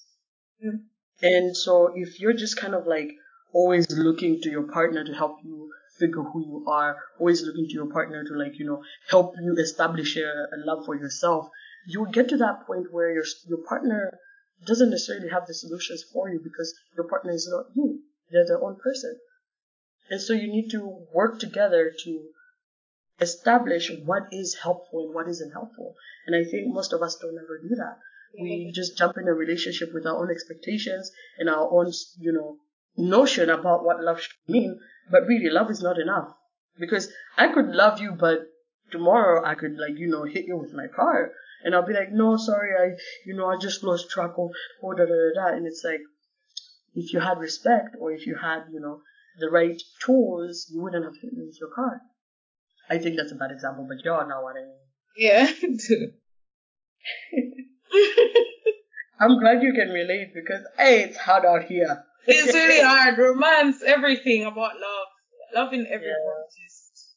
[0.64, 0.82] Mm.
[1.22, 3.12] And so if you're just kind of like
[3.52, 7.72] always looking to your partner to help you figure who you are, always looking to
[7.72, 11.48] your partner to like, you know, help you establish a, a love for yourself,
[11.86, 14.18] you get to that point where your your partner
[14.66, 18.00] doesn't necessarily have the solutions for you because your partner is not you.
[18.30, 19.18] They're their own person.
[20.10, 22.28] And so you need to work together to
[23.20, 25.94] establish what is helpful and what isn't helpful.
[26.26, 27.98] And I think most of us don't ever do that.
[28.40, 32.56] We just jump in a relationship with our own expectations and our own, you know,
[32.96, 34.80] notion about what love should mean.
[35.10, 36.34] But really, love is not enough.
[36.78, 38.48] Because I could love you, but
[38.90, 41.30] tomorrow I could like, you know, hit you with my car.
[41.64, 44.50] And I'll be like, no, sorry, I, you know, I just lost track of,
[44.82, 45.56] oh, da, da, da, da.
[45.56, 46.00] And it's like,
[46.94, 49.00] if you had respect or if you had, you know,
[49.38, 52.00] the right tools, you wouldn't have hit me with your car.
[52.88, 54.76] I think that's a bad example, but y'all know what I mean.
[55.16, 55.50] Yeah.
[59.20, 62.04] I'm glad you can relate because, hey, it's hard out here.
[62.26, 63.16] it's really hard.
[63.16, 65.08] Romance, everything about love.
[65.54, 66.44] Loving everyone.
[66.62, 67.14] Just.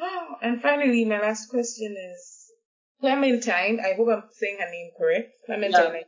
[0.00, 2.33] Oh, and finally, my last question is
[3.04, 3.80] Clementine.
[3.80, 5.32] I hope I'm saying her name correct.
[5.44, 5.92] Clementine.
[5.94, 6.00] Yeah.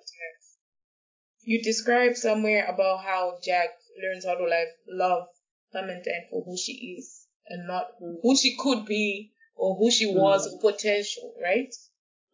[1.43, 3.69] You described somewhere about how Jack
[4.03, 5.29] learns how to like love
[5.73, 8.17] Clementine for who she is and not Mm.
[8.23, 11.73] who she could be or who she was or potential, right?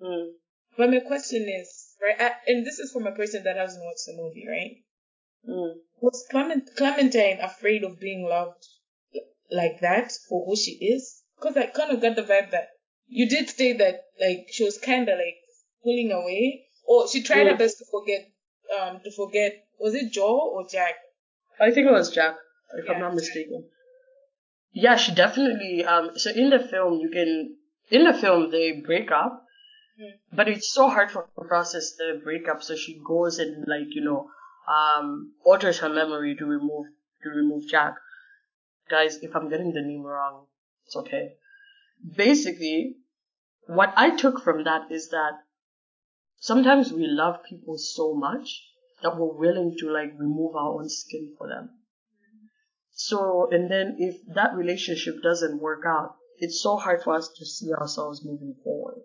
[0.01, 0.33] Mm,
[0.77, 4.07] But my question is, right, I, and this is from a person that hasn't watched
[4.07, 4.77] the movie, right?
[5.47, 8.65] mm, Was Clement, Clementine afraid of being loved
[9.51, 11.23] like that for who she is?
[11.37, 12.69] Because I kind of got the vibe that
[13.09, 15.37] you did say that, like, she was kind of like
[15.83, 18.29] pulling away, or she tried her best to forget,
[18.81, 20.95] um, to forget, was it Joe or Jack?
[21.61, 22.37] I think it was Jack,
[22.77, 23.17] if Yeah, I'm not Jack.
[23.17, 23.69] mistaken.
[24.73, 25.85] Yeah, she definitely.
[25.85, 27.57] Um, so in the film, you can
[27.91, 29.45] in the film they break up,
[30.01, 30.13] Mm.
[30.33, 32.63] but it's so hard for her to process the breakup.
[32.63, 34.31] So she goes and like you know,
[34.67, 36.87] um, alters her memory to remove
[37.23, 37.97] to remove Jack.
[38.89, 40.47] Guys, if I'm getting the name wrong,
[40.87, 41.35] it's okay.
[42.17, 42.97] Basically,
[43.67, 45.33] what I took from that is that
[46.37, 48.63] sometimes we love people so much
[49.03, 51.71] that we're willing to like remove our own skin for them.
[52.93, 57.47] So, and then if that relationship doesn't work out, it's so hard for us to
[57.47, 59.03] see ourselves moving forward.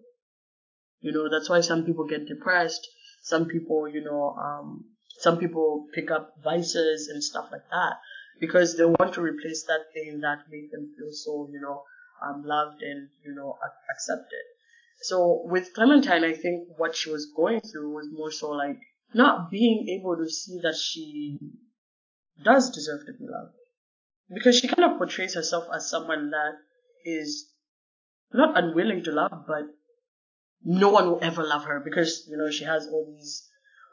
[0.99, 2.87] You know, that's why some people get depressed.
[3.23, 4.85] Some people, you know, um,
[5.19, 7.99] some people pick up vices and stuff like that
[8.39, 11.83] because they want to replace that thing that made them feel so, you know,
[12.25, 13.57] um, loved and, you know,
[13.91, 14.43] accepted.
[15.01, 18.79] So with Clementine, I think what she was going through was more so like
[19.13, 21.37] not being able to see that she
[22.43, 23.53] does deserve to be loved.
[24.33, 26.53] Because she kind of portrays herself as someone that
[27.05, 27.49] is
[28.33, 29.63] not unwilling to love, but
[30.63, 33.47] no one will ever love her because, you know, she has all these,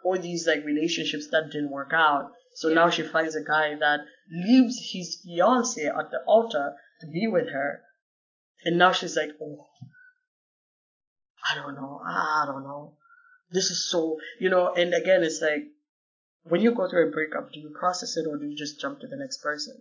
[0.04, 2.32] all these like relationships that didn't work out.
[2.54, 7.26] So now she finds a guy that leaves his fiance at the altar to be
[7.26, 7.82] with her.
[8.64, 9.66] And now she's like, oh,
[11.50, 12.00] I don't know.
[12.04, 12.96] I don't know.
[13.50, 15.64] This is so, you know, and again, it's like,
[16.44, 19.00] when you go through a breakup, do you process it or do you just jump
[19.00, 19.76] to the next person?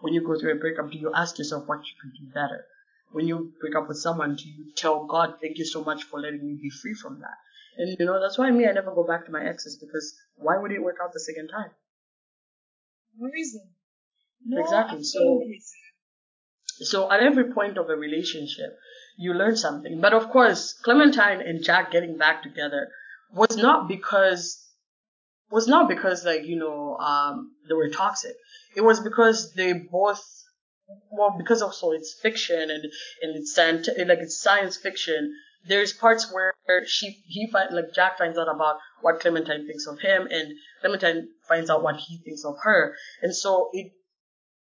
[0.00, 2.64] When you go through a breakup, do you ask yourself what you could do better?
[3.10, 6.20] When you break up with someone, do you tell God, thank you so much for
[6.20, 7.36] letting me be free from that?
[7.76, 10.58] And you know, that's why me, I never go back to my exes because why
[10.58, 11.70] would it work out the second time?
[13.18, 13.62] No reason.
[14.44, 15.42] No Exactly, so-.
[16.84, 18.78] So at every point of a relationship,
[19.16, 20.00] you learn something.
[20.00, 22.88] But of course, Clementine and Jack getting back together
[23.32, 24.64] was not because
[25.50, 28.36] was not because like you know um they were toxic.
[28.76, 30.22] It was because they both
[31.10, 32.84] well because also it's fiction and
[33.22, 35.34] and it's like it's science fiction.
[35.66, 36.54] There's parts where
[36.86, 41.28] she he find like Jack finds out about what Clementine thinks of him and Clementine
[41.48, 43.92] finds out what he thinks of her, and so it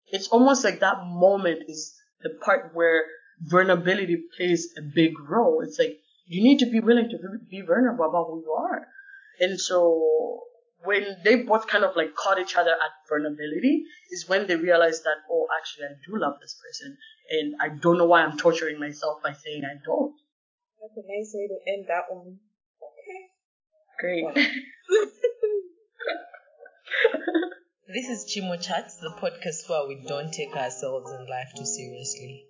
[0.09, 3.05] it's almost like that moment is the part where
[3.41, 5.63] vulnerability plays a big role.
[5.63, 7.19] It's like you need to be willing to
[7.51, 8.87] be vulnerable about who you are.
[9.41, 10.41] And so
[10.85, 15.05] when they both kind of like caught each other at vulnerability is when they realized
[15.05, 16.97] that, oh, actually, I do love this person.
[17.31, 20.15] And I don't know why I'm torturing myself by saying I don't.
[20.81, 22.39] That's a nice way to end that one.
[22.83, 23.31] Okay.
[23.99, 24.49] Great.
[27.89, 32.47] This is Chimo Chats, the podcast where we don't take ourselves and life too seriously.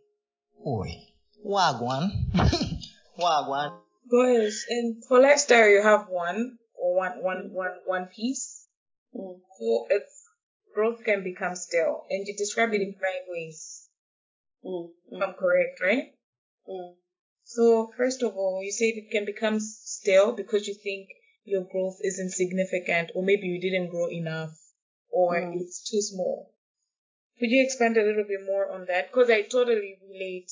[0.66, 0.88] Oi.
[1.44, 2.10] Wagwan.
[3.18, 3.78] Wagwan.
[4.10, 8.66] Guys, and for lifestyle, you have one or one, one, one, one piece.
[9.14, 9.40] Mm.
[9.58, 10.22] So it's
[10.74, 13.88] growth can become stale, and you describe it in five ways.
[14.64, 16.14] Mm, If I'm correct, right?
[16.66, 16.94] mm.
[17.44, 21.08] So first of all, you said it can become stale because you think
[21.44, 24.56] your growth isn't significant, or maybe you didn't grow enough,
[25.20, 25.60] or Mm.
[25.60, 26.52] it's too small.
[27.38, 29.08] Could you expand a little bit more on that?
[29.08, 30.50] Because I totally relate.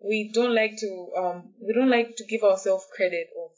[0.00, 3.52] We don't like to um we don't like to give ourselves credit of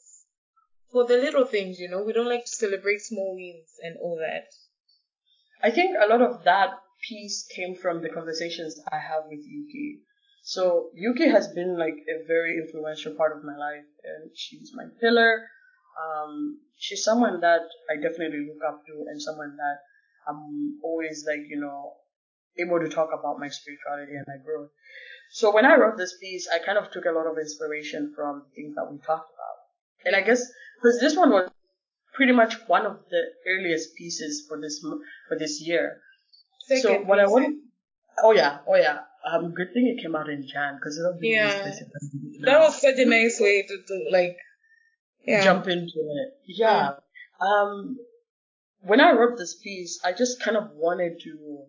[0.91, 2.03] for the little things, you know.
[2.03, 4.47] We don't like to celebrate small wins and all that.
[5.63, 6.69] I think a lot of that
[7.07, 9.99] piece came from the conversations I have with Yuki.
[10.43, 14.85] So Yuki has been like a very influential part of my life, and she's my
[14.99, 15.47] pillar.
[15.99, 19.77] Um, she's someone that I definitely look up to, and someone that
[20.27, 21.93] I'm always like you know
[22.59, 24.69] able to talk about my spirituality and my growth.
[25.31, 28.43] So when I wrote this piece, I kind of took a lot of inspiration from
[28.55, 29.57] things that we talked about,
[30.05, 30.43] and I guess
[30.75, 31.49] because this one was
[32.13, 34.83] pretty much one of the earliest pieces for this
[35.27, 36.01] for this year.
[36.67, 37.59] so Second what I wanted,
[38.23, 41.29] oh yeah, oh yeah, um, good thing it came out in Jan because it'll be
[41.29, 41.71] Yeah.
[42.41, 44.37] That was such a nice way to do like
[45.25, 45.43] yeah.
[45.43, 46.33] jump into it.
[46.45, 46.93] Yeah.
[47.39, 47.97] Um,
[48.81, 51.65] when I wrote this piece, I just kind of wanted to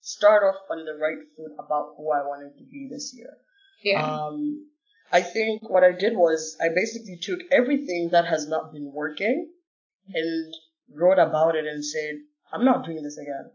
[0.00, 3.34] start off on the right foot about who I wanted to be this year.
[3.82, 4.04] Yeah.
[4.04, 4.66] Um,
[5.12, 9.48] I think what I did was I basically took everything that has not been working
[10.12, 10.54] and
[10.92, 12.16] wrote about it and said,
[12.52, 13.50] I'm not doing this again.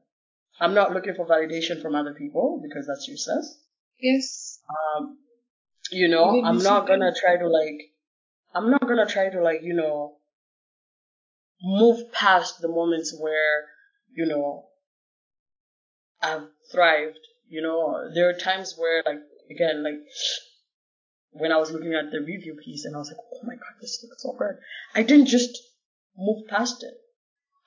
[0.59, 3.59] I'm not looking for validation from other people because that's useless.
[3.99, 4.59] yes.
[4.69, 5.17] Um,
[5.91, 7.88] you know, I'm not gonna try to like,
[8.53, 10.15] I'm not gonna try to like, you know,
[11.61, 13.65] move past the moments where,
[14.13, 14.65] you know,
[16.21, 17.19] I've thrived.
[17.47, 19.99] You know, there are times where like, again, like,
[21.31, 23.75] when I was looking at the review piece and I was like, oh my god,
[23.81, 24.55] this looks so good.
[24.95, 25.57] I didn't just
[26.17, 26.93] move past it.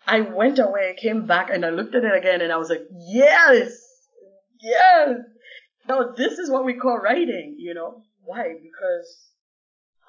[0.06, 2.86] I went away, came back, and I looked at it again and I was like,
[2.90, 3.78] yes,
[4.60, 5.16] yes.
[5.88, 8.02] No, this is what we call writing, you know.
[8.24, 8.54] Why?
[8.62, 9.31] Because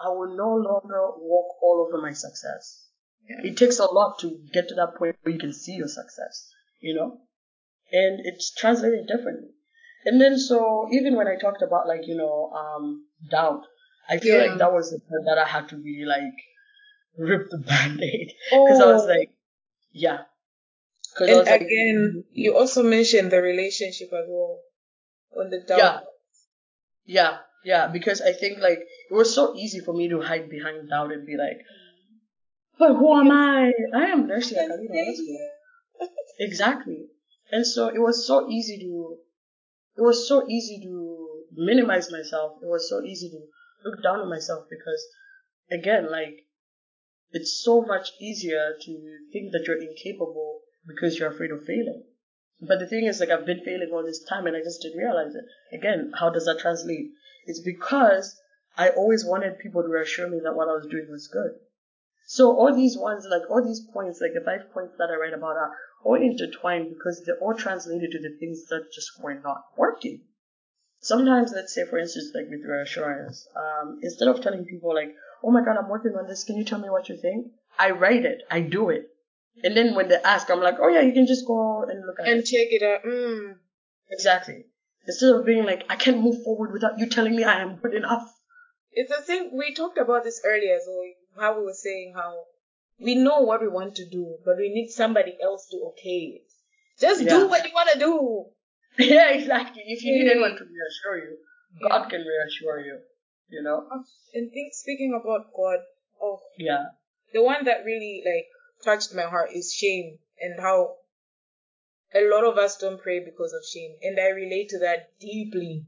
[0.03, 2.87] I will no longer walk all over my success.
[3.27, 6.49] It takes a lot to get to that point where you can see your success,
[6.81, 7.19] you know?
[7.91, 9.49] And it's translated differently.
[10.05, 13.61] And then so even when I talked about like, you know, um, doubt,
[14.09, 14.49] I feel Yeah.
[14.49, 16.35] like that was the part that I had to really like
[17.17, 18.33] rip the band-aid.
[18.49, 19.07] Because I was Oh.
[19.07, 19.31] like,
[19.93, 20.23] yeah.
[21.19, 24.59] And like, again, you also mentioned the relationship as well
[25.37, 25.77] on the doubt.
[25.77, 25.99] Yeah.
[27.05, 30.89] Yeah, yeah, because I think like it was so easy for me to hide behind
[30.89, 31.60] doubt and be like,
[32.78, 33.71] but who am I?
[33.95, 34.28] I am.
[34.28, 34.60] Let's go.
[36.39, 37.08] Exactly.
[37.52, 39.17] And so it was so easy to,
[39.97, 42.58] it was so easy to minimize myself.
[42.63, 43.39] It was so easy to
[43.88, 45.06] look down on myself because,
[45.71, 46.47] again, like,
[47.32, 48.91] it's so much easier to
[49.32, 52.04] think that you're incapable because you're afraid of failing.
[52.60, 54.97] But the thing is, like, I've been failing all this time and I just didn't
[54.99, 55.45] realize it.
[55.76, 57.12] Again, how does that translate?
[57.45, 58.39] It's because
[58.77, 61.51] I always wanted people to reassure me that what I was doing was good.
[62.25, 65.34] So all these ones, like all these points, like the five points that I write
[65.34, 65.71] about are
[66.03, 70.21] all intertwined because they're all translated to the things that just were not working.
[70.99, 75.51] Sometimes, let's say, for instance, like with reassurance, um, instead of telling people like, oh
[75.51, 77.47] my god, I'm working on this, can you tell me what you think?
[77.77, 79.10] I write it, I do it.
[79.63, 82.19] And then when they ask, I'm like, oh yeah, you can just go and look
[82.19, 82.45] at And it.
[82.45, 83.03] check it out.
[83.06, 83.56] Mm.
[84.10, 84.65] Exactly.
[85.05, 87.93] Instead of being like, I can't move forward without you telling me I am good
[87.93, 88.31] enough.
[88.91, 91.04] It's the thing we talked about this earlier, so
[91.41, 92.43] how we were saying how
[92.99, 96.47] we know what we want to do, but we need somebody else to okay it.
[96.99, 97.29] Just Yeah.
[97.29, 98.45] do what you want to do.
[99.04, 99.83] yeah, exactly.
[99.87, 100.33] If you need Yeah.
[100.33, 101.37] anyone to reassure you,
[101.81, 102.99] God can reassure you.
[103.49, 103.87] You know?
[104.33, 105.79] And think, speaking about God,
[106.21, 106.85] oh, Yeah.
[107.33, 108.47] the one that really like
[108.83, 110.95] touched my heart is shame and how
[112.15, 113.95] a lot of us don't pray because of shame.
[114.01, 115.85] And I relate to that deeply.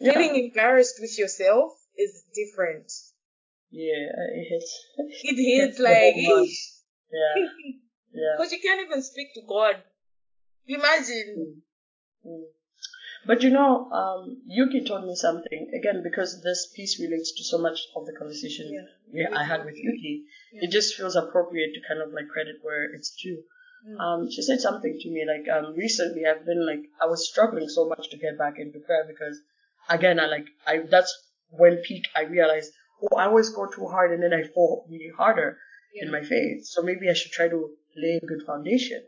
[0.00, 0.12] Yeah.
[0.12, 2.90] Feeling embarrassed with yourself is different.
[3.70, 4.86] Yeah, it hits.
[5.22, 6.14] It hits like.
[7.12, 7.44] Yeah,
[8.14, 8.34] yeah.
[8.38, 9.82] Because you can't even speak to God.
[10.66, 11.60] Imagine.
[12.26, 12.44] Mm.
[13.26, 17.58] But you know, um, Yuki told me something again because this piece relates to so
[17.58, 18.72] much of the conversation
[19.12, 19.28] Yeah.
[19.30, 20.24] yeah, I had with Yuki.
[20.52, 23.42] It just feels appropriate to kind of like credit where it's due.
[23.88, 24.00] Mm.
[24.00, 27.68] Um, she said something to me like um, recently I've been like I was struggling
[27.68, 29.40] so much to get back into prayer because
[29.88, 31.12] again I like I that's
[31.50, 32.72] when peak I realized
[33.02, 35.58] oh I always go too hard and then I fall really harder
[35.94, 39.02] in my faith so maybe I should try to lay a good foundation.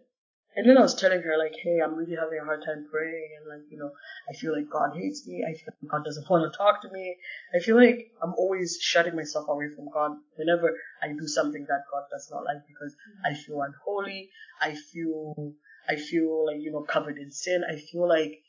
[0.57, 3.29] And then I was telling her like, hey, I'm really having a hard time praying,
[3.39, 3.91] and like, you know,
[4.31, 5.45] I feel like God hates me.
[5.45, 7.17] I feel like God doesn't want to talk to me.
[7.55, 11.85] I feel like I'm always shutting myself away from God whenever I do something that
[11.91, 12.95] God does not like because
[13.25, 14.31] I feel unholy.
[14.61, 15.55] I feel,
[15.89, 17.63] I feel like you know covered in sin.
[17.69, 18.41] I feel like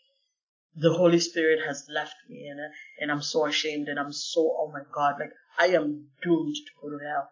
[0.76, 2.60] the Holy Spirit has left me, and
[3.00, 6.72] and I'm so ashamed, and I'm so oh my God, like I am doomed to
[6.82, 7.30] go to hell.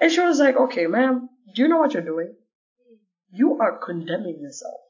[0.00, 2.34] And she was like, okay, ma'am, do you know what you're doing?
[3.32, 4.80] You are condemning yourself.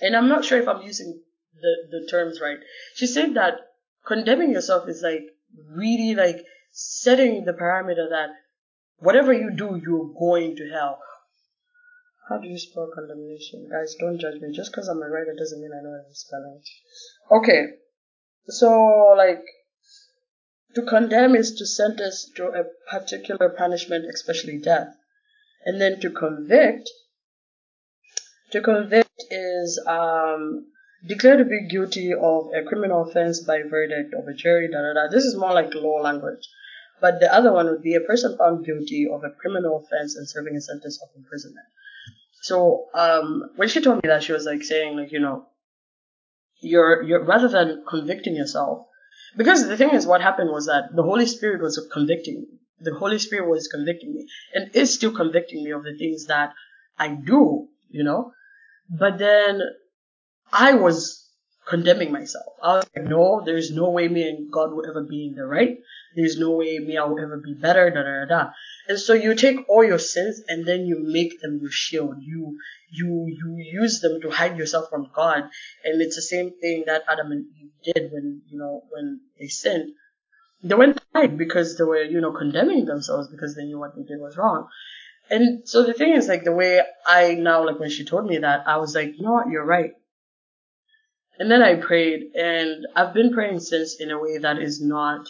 [0.00, 1.22] And I'm not sure if I'm using
[1.54, 2.58] the, the terms right.
[2.94, 3.54] She said that
[4.06, 5.24] condemning yourself is like
[5.70, 8.30] really like setting the parameter that
[8.98, 10.98] whatever you do, you're going to hell.
[12.28, 13.68] How do you spell condemnation?
[13.70, 14.54] Guys, don't judge me.
[14.54, 17.36] Just because I'm a writer doesn't mean I know how to spell it.
[17.36, 17.62] Okay.
[18.48, 19.44] So, like,
[20.74, 24.88] to condemn is to sentence to a particular punishment, especially death.
[25.64, 26.90] And then to convict,
[28.50, 30.66] to convict is um,
[31.06, 34.68] declare to be guilty of a criminal offense by verdict of a jury.
[34.70, 35.10] Da da da.
[35.10, 36.48] This is more like law language.
[37.00, 40.28] But the other one would be a person found guilty of a criminal offense and
[40.28, 41.66] serving a sentence of imprisonment.
[42.40, 45.46] So um, when she told me that, she was like saying like you know,
[46.60, 48.86] you're you're rather than convicting yourself,
[49.36, 52.46] because the thing is, what happened was that the Holy Spirit was convicting me.
[52.80, 56.54] The Holy Spirit was convicting me and is still convicting me of the things that
[56.98, 58.32] I do, you know.
[58.88, 59.60] But then
[60.52, 61.26] I was
[61.66, 62.46] condemning myself.
[62.62, 65.44] I was like, no, there's no way me and God will ever be in the
[65.44, 65.78] right.
[66.14, 68.50] There's no way me I will ever be better, da da da.
[68.88, 72.14] And so you take all your sins and then you make them your shield.
[72.20, 72.56] You
[72.90, 75.42] you you use them to hide yourself from God.
[75.84, 79.48] And it's the same thing that Adam and Eve did when you know when they
[79.48, 79.92] sinned.
[80.62, 84.02] They went hide because they were you know condemning themselves because they knew what they
[84.02, 84.68] did was wrong.
[85.30, 88.38] And so the thing is like the way I now like when she told me
[88.38, 89.92] that I was like you know what you're right.
[91.38, 95.28] And then I prayed and I've been praying since in a way that is not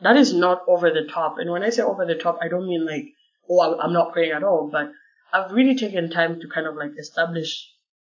[0.00, 1.38] that is not over the top.
[1.38, 3.06] And when I say over the top, I don't mean like,
[3.48, 4.92] oh, I'm- not praying at all, but
[5.32, 7.70] I've really taken time to kind of like establish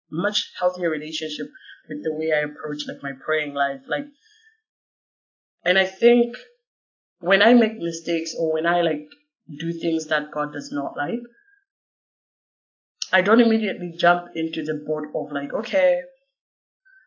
[0.09, 1.47] much healthier relationship
[1.89, 3.81] with the way I approach like my praying life.
[3.87, 4.07] Like,
[5.63, 6.37] and I think
[7.19, 9.09] when I make mistakes or when I like
[9.47, 11.21] do things that God does not like,
[13.11, 16.01] I don't immediately jump into the boat of like, okay,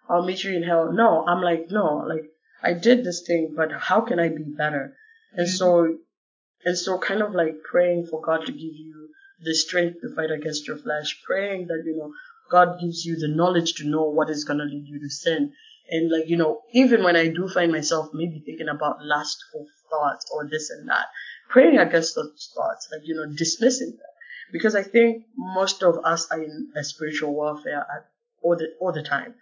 [0.09, 0.93] I'll meet you in hell.
[0.93, 2.31] No, I'm like, no, like
[2.63, 4.95] I did this thing, but how can I be better?
[5.33, 5.57] And mm-hmm.
[5.57, 5.99] so,
[6.65, 9.09] and so kind of like praying for God to give you
[9.41, 12.13] the strength to fight against your flesh, praying that, you know,
[12.51, 15.53] God gives you the knowledge to know what is going to lead you to sin.
[15.91, 20.27] And like, you know, even when I do find myself maybe thinking about lustful thoughts
[20.33, 21.07] or this and that,
[21.49, 24.01] praying against those thoughts, like, you know, dismissing them.
[24.53, 28.09] Because I think most of us are in a spiritual warfare at,
[28.43, 29.35] all the, all the time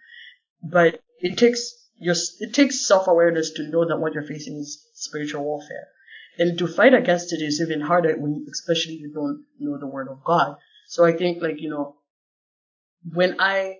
[0.65, 4.83] but it takes your it takes self awareness to know that what you're facing is
[4.93, 5.87] spiritual warfare,
[6.37, 10.07] and to fight against it is even harder when especially you don't know the word
[10.09, 10.57] of God.
[10.87, 11.95] So I think like you know
[13.13, 13.77] when I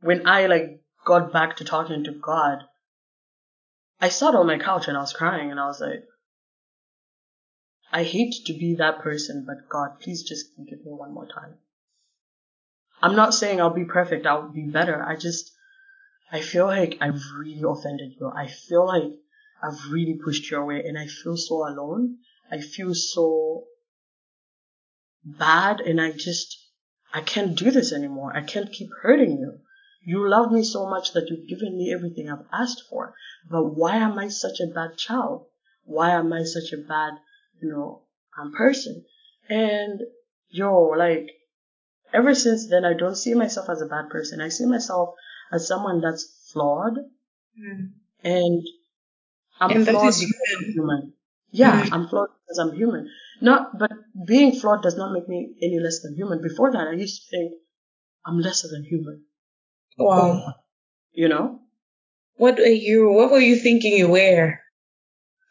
[0.00, 2.64] when I like got back to talking to God,
[4.00, 6.04] I sat on my couch and I was crying and I was like.
[7.92, 11.54] I hate to be that person, but God, please just give me one more time.
[13.00, 15.02] I'm not saying I'll be perfect, I'll be better.
[15.02, 15.52] I just,
[16.30, 18.30] I feel like I've really offended you.
[18.34, 19.12] I feel like
[19.62, 22.18] I've really pushed you away and I feel so alone.
[22.50, 23.64] I feel so
[25.24, 26.58] bad and I just,
[27.12, 28.36] I can't do this anymore.
[28.36, 29.60] I can't keep hurting you.
[30.04, 33.14] You love me so much that you've given me everything I've asked for.
[33.50, 35.46] But why am I such a bad child?
[35.84, 37.14] Why am I such a bad,
[37.60, 38.02] you know,
[38.38, 39.04] um, person?
[39.48, 40.00] And
[40.50, 41.30] yo, like,
[42.12, 44.40] ever since then, I don't see myself as a bad person.
[44.40, 45.14] I see myself
[45.52, 46.98] as someone that's flawed
[47.58, 47.90] Mm.
[48.22, 48.62] and
[49.60, 50.72] I'm And flawed because I'm human.
[50.74, 51.12] human.
[51.50, 51.92] Yeah, Mm.
[51.92, 53.10] I'm flawed because I'm human.
[53.40, 53.90] Not, but
[54.26, 56.40] being flawed does not make me any less than human.
[56.42, 57.52] Before that, I used to think
[58.24, 59.24] I'm lesser than human.
[59.96, 60.54] Wow.
[61.12, 61.62] You know?
[62.36, 63.10] What were you?
[63.10, 64.60] What were you thinking you were?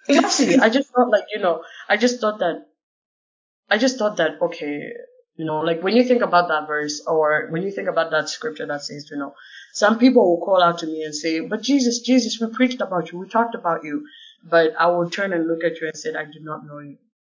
[0.08, 0.58] Exactly.
[0.60, 2.66] I just thought like, you know, I just thought that,
[3.70, 4.92] I just thought that, okay,
[5.36, 8.30] you know, like when you think about that verse or when you think about that
[8.30, 9.36] scripture that says, you know,
[9.74, 13.12] some people will call out to me and say, but Jesus, Jesus, we preached about
[13.12, 13.20] you.
[13.20, 14.06] We talked about you.
[14.44, 16.98] But I will turn and look at you and say, I do not know you.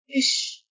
[0.09, 0.63] Ish.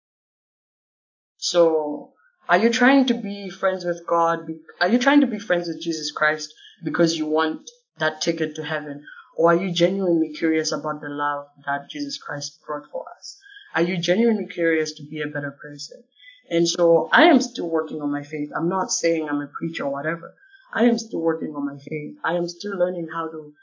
[1.39, 2.13] So,
[2.49, 4.49] are you trying to be friends with God?
[4.81, 8.65] Are you trying to be friends with Jesus Christ because you want that ticket to
[8.65, 9.05] heaven?
[9.39, 13.39] Or are you genuinely curious about the love that Jesus Christ brought for us?
[13.72, 16.03] Are you genuinely curious to be a better person?
[16.51, 18.51] And so I am still working on my faith.
[18.57, 20.34] I'm not saying I'm a preacher or whatever.
[20.72, 22.16] I am still working on my faith.
[22.24, 23.55] I am still learning how to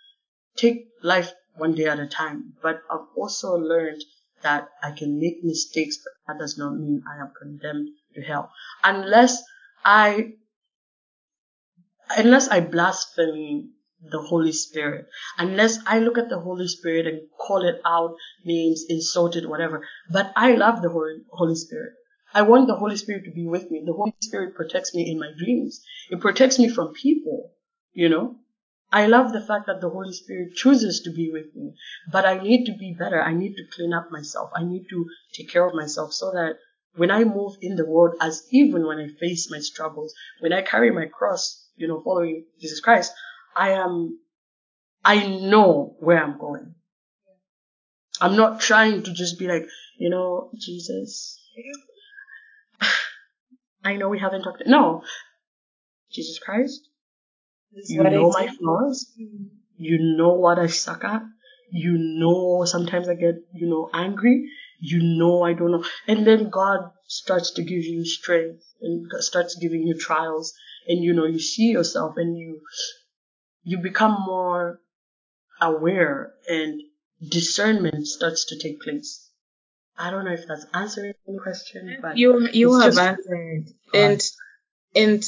[0.55, 2.53] take life one day at a time.
[2.63, 4.01] But I've also learned
[4.43, 8.49] that I can make mistakes, but that does not mean I am condemned to hell.
[8.81, 9.43] Unless
[9.83, 10.35] I,
[12.15, 17.65] unless I blaspheme the Holy Spirit, unless I look at the Holy Spirit and call
[17.65, 19.87] it out, names, insult it, whatever.
[20.11, 21.93] But I love the Holy, Holy Spirit.
[22.33, 23.83] I want the Holy Spirit to be with me.
[23.85, 25.81] The Holy Spirit protects me in my dreams.
[26.09, 27.51] It protects me from people,
[27.93, 28.35] you know.
[28.91, 31.73] I love the fact that the Holy Spirit chooses to be with me,
[32.11, 33.21] but I need to be better.
[33.21, 34.51] I need to clean up myself.
[34.55, 36.59] I need to take care of myself so that
[36.95, 40.61] when I move in the world, as even when I face my struggles, when I
[40.61, 43.11] carry my cross, you know, following Jesus Christ,
[43.55, 44.19] I am,
[45.03, 46.75] I know where I'm going.
[48.21, 51.39] I'm not trying to just be like, you know, Jesus,
[53.83, 54.63] I know we haven't talked.
[54.65, 55.03] No,
[56.11, 56.81] Jesus Christ,
[57.71, 59.11] you know my flaws.
[59.77, 61.23] You know what I suck at.
[61.71, 64.49] You know sometimes I get, you know, angry.
[64.79, 65.83] You know I don't know.
[66.07, 70.53] And then God starts to give you strength and starts giving you trials
[70.87, 72.61] and you know, you see yourself and you,
[73.65, 74.79] you become more
[75.61, 76.81] aware and
[77.27, 79.29] discernment starts to take place.
[79.97, 83.73] I don't know if that's answering the question, but You you it's have just- answered,
[83.93, 84.21] and
[84.95, 85.23] and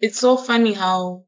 [0.00, 1.24] it's so funny how,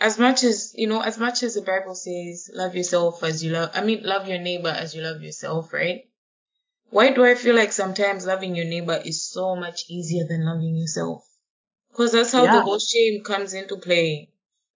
[0.00, 3.52] as much as you know, as much as the Bible says, love yourself as you
[3.52, 3.70] love.
[3.74, 6.02] I mean, love your neighbor as you love yourself, right?
[6.90, 10.76] Why do I feel like sometimes loving your neighbor is so much easier than loving
[10.76, 11.24] yourself?
[11.90, 14.30] Because that's how the whole shame comes into play.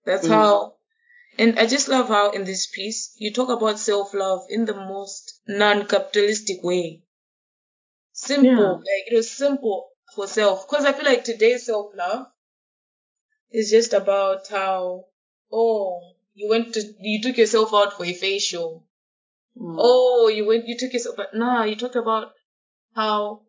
[0.08, 0.30] That's Mm.
[0.30, 0.76] how,
[1.36, 4.72] and I just love how in this piece you talk about self love in the
[4.74, 7.02] most non-capitalistic way.
[8.12, 8.72] Simple, Yeah.
[8.72, 10.66] like it was simple for self.
[10.66, 12.28] Because I feel like today's self love
[13.50, 15.04] is just about how,
[15.52, 18.86] oh, you went to, you took yourself out for a facial.
[19.60, 19.76] Mm.
[19.78, 22.32] Oh, you went, you took yourself, but nah, you talk about
[22.94, 23.42] how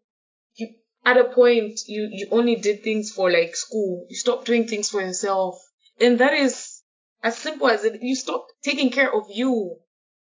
[0.55, 4.05] you, at a point, you, you only did things for like school.
[4.09, 5.63] You stopped doing things for yourself.
[5.99, 6.81] And that is
[7.23, 9.77] as simple as it, you stop taking care of you.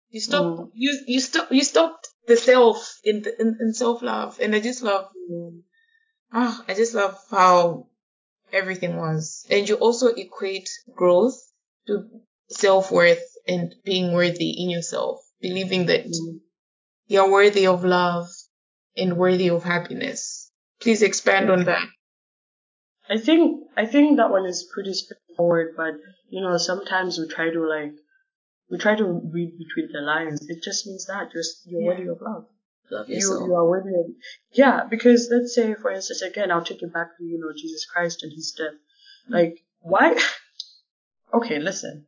[0.09, 0.71] You stop, Mm.
[0.73, 4.39] you, you stopped, you stopped the self in, the, in, in self love.
[4.39, 5.09] And I just love,
[6.31, 7.87] ah, I just love how
[8.53, 9.45] everything was.
[9.49, 11.35] And you also equate growth
[11.87, 12.07] to
[12.49, 16.39] self worth and being worthy in yourself, believing that Mm.
[17.07, 18.27] you're worthy of love
[18.95, 20.51] and worthy of happiness.
[20.79, 21.87] Please expand on that.
[23.09, 24.93] I think I think that one is pretty
[25.37, 25.93] straightforward, but
[26.29, 27.93] you know, sometimes we try to like
[28.69, 30.45] we try to read between the lines.
[30.49, 31.87] It just means that just you're Yeah.
[31.87, 32.45] worthy of love.
[32.89, 34.05] Love You you are worthy of
[34.51, 34.85] yeah.
[34.89, 38.23] Because let's say, for instance, again, I'll take it back to you know Jesus Christ
[38.23, 38.79] and His death.
[39.29, 40.17] Like why?
[41.33, 42.05] okay, listen.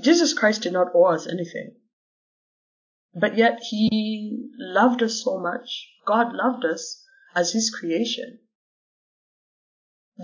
[0.00, 1.74] Jesus Christ did not owe us anything,
[3.14, 5.88] but yet He loved us so much.
[6.06, 7.04] God loved us
[7.34, 8.38] as His creation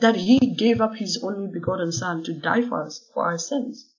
[0.01, 3.93] that he gave up his only begotten son to die for us for our sins.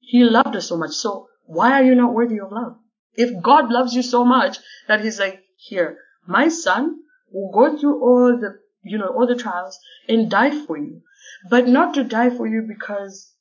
[0.00, 0.92] He loved us so much.
[0.92, 2.78] So why are you not worthy of love?
[3.14, 6.96] If God loves you so much that he's like, here, my son
[7.32, 9.78] will go through all the, you know, all the trials
[10.08, 11.02] and die for you,
[11.48, 13.32] but not to die for you because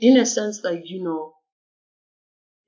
[0.00, 1.34] in a sense, like, you know,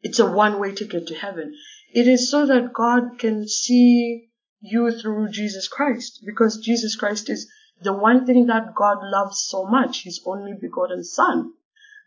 [0.03, 1.55] it's a one way ticket to heaven.
[1.93, 4.29] It is so that God can see
[4.61, 7.51] you through Jesus Christ because Jesus Christ is
[7.83, 11.53] the one thing that God loves so much, his only begotten son.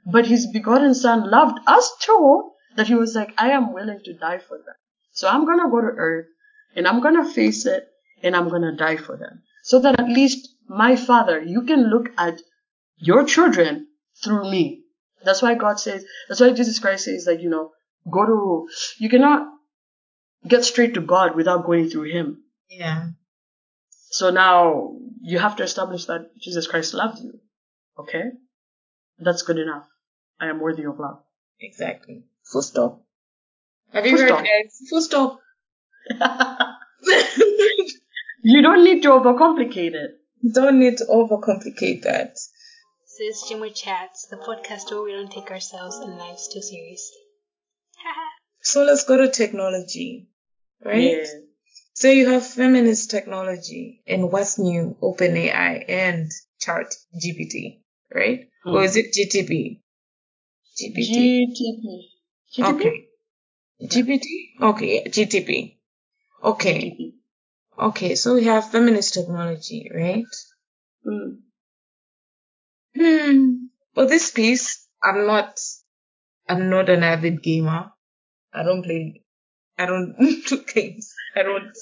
[0.06, 4.14] But his begotten son loved us too, that he was like, I am willing to
[4.14, 4.76] die for them.
[5.12, 6.28] So I'm gonna go to earth
[6.76, 7.88] and I'm gonna face it
[8.24, 9.44] and I'm gonna die for them.
[9.64, 12.42] So that at least my father, you can look at
[12.98, 13.88] your children
[14.24, 14.84] through me.
[15.24, 17.72] That's why God says, that's why Jesus Christ says that, you know,
[18.10, 18.68] go to,
[19.00, 19.48] you cannot,
[20.48, 22.44] get straight to God without going through Him.
[22.70, 23.10] Yeah.
[24.12, 27.40] So now you have to establish that Jesus Christ loved you.
[27.98, 28.24] Okay?
[29.20, 29.86] That's good enough.
[30.40, 31.22] I am worthy of love.
[31.60, 32.24] Exactly.
[32.52, 33.04] Full stop.
[33.94, 34.44] Have you Full heard, stop.
[34.46, 34.80] guys?
[34.90, 35.40] Full stop.
[38.44, 40.12] you don't need to overcomplicate it.
[40.54, 42.34] Don't need to overcomplicate that.
[42.34, 47.18] This is Jimmy Chats, the podcast where we don't take ourselves and lives too seriously.
[48.62, 50.28] So let's go to technology,
[50.84, 51.02] right?
[51.02, 51.26] Yeah.
[52.00, 57.82] So you have feminist technology and what's new, OpenAI and Chat GPT,
[58.16, 58.48] right?
[58.64, 58.70] Hmm.
[58.70, 59.82] Or is it GTP?
[60.80, 61.44] GPT.
[61.52, 62.00] GTP.
[62.56, 62.74] GTP?
[62.74, 63.08] Okay.
[63.84, 64.26] GPT?
[64.62, 65.76] Okay, GTP.
[66.42, 66.80] Okay.
[66.80, 67.14] GTP.
[67.78, 70.24] Okay, so we have feminist technology, right?
[71.06, 71.40] Mm.
[72.96, 73.54] Hmm.
[73.94, 75.60] For this piece, I'm not,
[76.48, 77.92] I'm not an avid gamer.
[78.54, 79.22] I don't play,
[79.78, 80.16] I don't
[80.48, 81.14] do games.
[81.36, 81.76] I don't.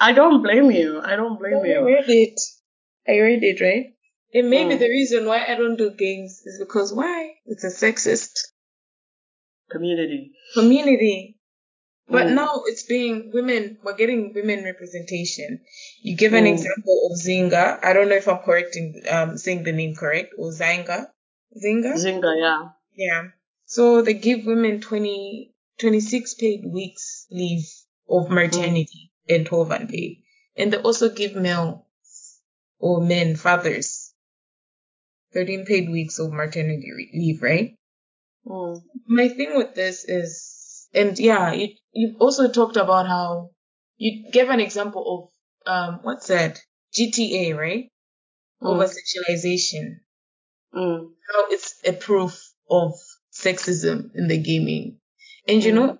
[0.00, 1.00] I don't blame you.
[1.02, 1.72] I don't blame you.
[1.72, 1.84] I you.
[1.86, 2.40] read it.
[3.06, 3.94] I read it, right?
[4.34, 4.78] And maybe Mm.
[4.78, 7.34] the reason why I don't do games is because why?
[7.46, 8.48] It's a sexist
[9.70, 10.32] Community.
[10.54, 11.36] community.
[12.08, 12.34] But Mm.
[12.34, 15.60] now it's being women, we're getting women representation.
[16.02, 16.52] You give an Mm.
[16.52, 17.78] example of Zynga.
[17.82, 21.10] I don't know if I'm correct in um, saying the name correct, or Zanga.
[21.56, 21.94] Zinga?
[21.96, 22.68] Zynga, yeah.
[22.94, 23.28] Yeah.
[23.66, 27.64] So they give women 20, 26 paid weeks leave
[28.08, 30.22] of maternity and 12 unpaid.
[30.56, 31.86] And they also give male
[32.78, 34.12] or men, fathers,
[35.32, 37.76] 13 paid weeks of maternity leave, right?
[38.46, 38.82] Mm.
[39.06, 43.50] My thing with this is, and yeah, you, you also talked about how
[43.96, 45.30] you gave an example
[45.66, 46.60] of, um, what's that?
[46.92, 47.90] GTA, right?
[48.60, 50.00] Over sexualization
[50.74, 51.10] Mm.
[51.30, 52.94] how it's a proof of
[53.32, 54.98] sexism in the gaming.
[55.48, 55.98] And you know,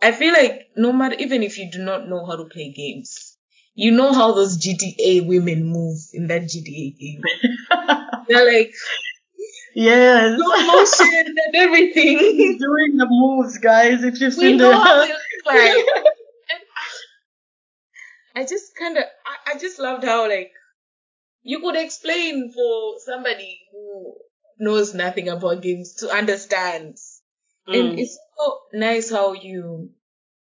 [0.00, 3.36] I feel like no matter, even if you do not know how to play games,
[3.74, 7.22] you know how those GTA women move in that GTA game.
[8.28, 8.72] They're like,
[9.74, 10.38] yes.
[10.38, 12.18] motion and everything.
[12.18, 14.04] He's doing the moves, guys.
[14.04, 15.12] If you've seen we know how they the.
[15.14, 15.86] look like.
[18.34, 20.50] I, I just kind of, I, I just loved how like,
[21.42, 24.14] you could explain for somebody who
[24.58, 26.96] knows nothing about games to understand.
[27.66, 27.98] And Mm.
[27.98, 29.90] it's so nice how you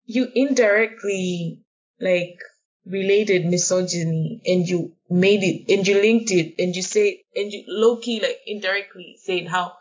[0.05, 1.63] you indirectly
[2.01, 2.37] like
[2.85, 7.65] related misogyny and you made it and you linked it and you say and you
[7.67, 9.73] low key like indirectly saying how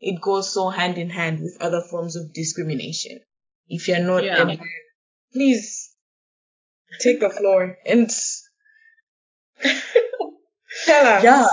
[0.00, 3.20] it goes so hand in hand with other forms of discrimination.
[3.68, 4.42] If you're not Yeah.
[4.42, 4.58] a man,
[5.32, 5.90] please
[7.00, 8.08] take the floor and
[10.84, 11.24] tell us.
[11.24, 11.46] Yeah.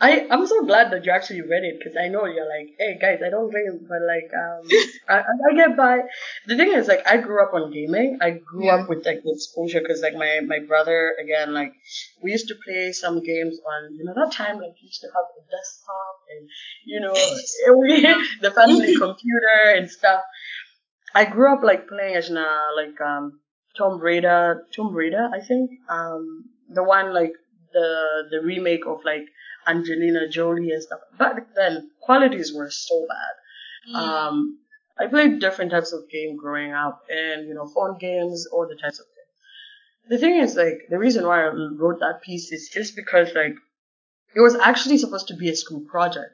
[0.00, 2.98] I, I'm so glad that you actually read it because I know you're like, hey
[3.00, 4.66] guys, I don't game, but like, um,
[5.08, 6.00] I, I get by.
[6.46, 8.18] The thing is, like, I grew up on gaming.
[8.20, 8.82] I grew Yeah.
[8.82, 11.72] up with like the exposure because like my, my brother, again, like,
[12.22, 15.08] we used to play some games on, you know, that time, like, we used to
[15.08, 16.48] have a desktop and,
[16.84, 17.14] you know,
[17.80, 18.02] we,
[18.42, 20.22] the family computer and stuff.
[21.14, 23.40] I grew up like playing as na like um
[23.76, 25.70] Tomb Raider, Tomb Raider, I think.
[25.88, 27.32] Um, the one like
[27.72, 29.26] the the remake of like
[29.66, 31.00] Angelina Jolie and stuff.
[31.18, 33.34] Back then, qualities were so bad.
[34.00, 34.58] Um,
[34.98, 38.76] I played different types of game growing up, and you know, phone games, all the
[38.76, 40.10] types of things.
[40.10, 43.54] The thing is, like, the reason why I wrote that piece is just because like
[44.34, 46.32] it was actually supposed to be a school project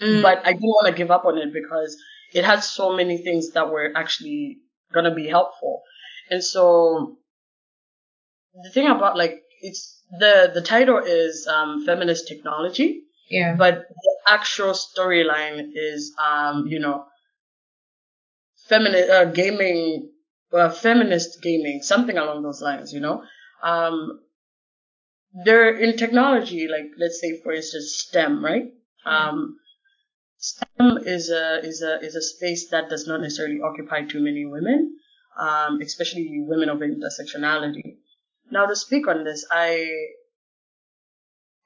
[0.00, 0.22] Mm.
[0.22, 1.96] but I didn't want to give up on it because
[2.32, 4.58] it had so many things that were actually
[4.92, 5.82] gonna be helpful.
[6.30, 7.18] And so
[8.62, 13.54] the thing about like it's the the title is um, feminist technology, yeah.
[13.56, 17.06] but the actual storyline is um, you know
[18.68, 20.10] feminist uh, gaming,
[20.52, 22.92] uh, feminist gaming, something along those lines.
[22.92, 23.22] You know,
[23.62, 24.20] um,
[25.44, 26.68] they're in technology.
[26.68, 28.66] Like let's say for instance STEM, right?
[29.06, 29.56] Um,
[30.36, 34.44] STEM is a is a is a space that does not necessarily occupy too many
[34.44, 34.98] women,
[35.40, 38.03] um, especially women of intersectionality.
[38.50, 39.88] Now, to speak on this, I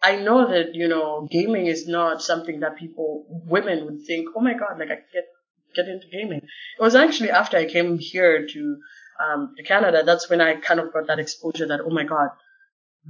[0.03, 4.41] I know that you know gaming is not something that people women would think, oh
[4.41, 5.27] my god, like I get
[5.75, 6.39] get into gaming.
[6.79, 8.77] It was actually after I came here to
[9.25, 12.31] um, to Canada that's when I kind of got that exposure that oh my god,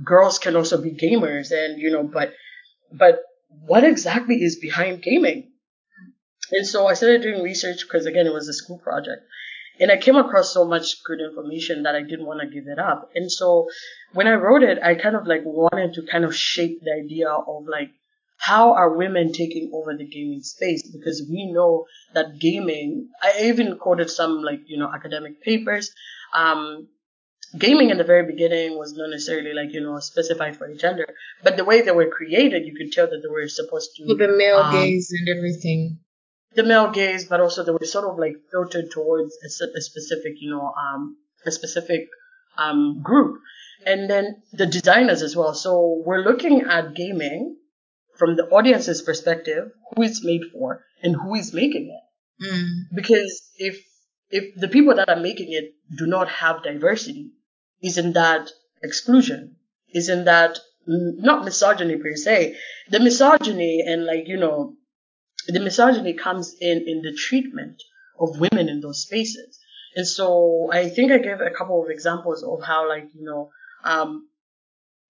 [0.03, 2.33] girls can also be gamers, and you know, but
[2.93, 5.53] but what exactly is behind gaming?
[6.51, 9.23] And so I started doing research because again, it was a school project.
[9.81, 12.79] And I came across so much good information that I didn't want to give it
[12.79, 13.11] up.
[13.15, 13.69] And so
[14.13, 17.29] when I wrote it, I kind of like wanted to kind of shape the idea
[17.31, 17.91] of like
[18.39, 20.89] how are women taking over the gaming space?
[20.91, 25.91] Because we know that gaming, I even quoted some like, you know, academic papers.
[26.35, 26.89] Um,
[27.57, 31.07] gaming in the very beginning was not necessarily like, you know, specified for a gender,
[31.43, 34.05] but the way they were created, you could tell that they were supposed to.
[34.07, 35.99] With the male um, gaze and everything.
[36.55, 40.51] The male gaze, but also they were sort of like filtered towards a specific, you
[40.51, 42.09] know, um, a specific
[42.57, 43.41] um, group,
[43.87, 45.55] and then the designers as well.
[45.55, 47.57] So we're looking at gaming
[48.17, 52.45] from the audience's perspective, who it's made for, and who is making it.
[52.45, 52.95] Mm.
[52.95, 53.79] Because if
[54.31, 57.31] if the people that are making it do not have diversity,
[57.83, 58.51] isn't that
[58.83, 59.57] exclusion?
[59.95, 62.57] Isn't that not misogyny per se?
[62.91, 64.75] The misogyny and like you know
[65.49, 67.83] the misogyny comes in in the treatment
[68.19, 69.59] of women in those spaces.
[69.95, 73.51] And so I think I gave a couple of examples of how like, you know,
[73.85, 74.29] um,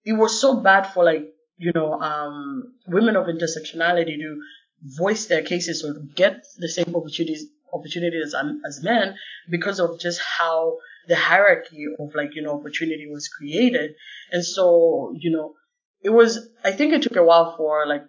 [0.05, 1.27] it was so bad for like,
[1.57, 4.41] you know, um, women of intersectionality to
[4.81, 8.35] voice their cases or get the same opportunities, opportunities as,
[8.65, 9.15] as men
[9.49, 10.77] because of just how
[11.07, 13.91] the hierarchy of like, you know, opportunity was created.
[14.31, 15.55] And so, you know,
[16.01, 18.03] it was, I think it took a while for like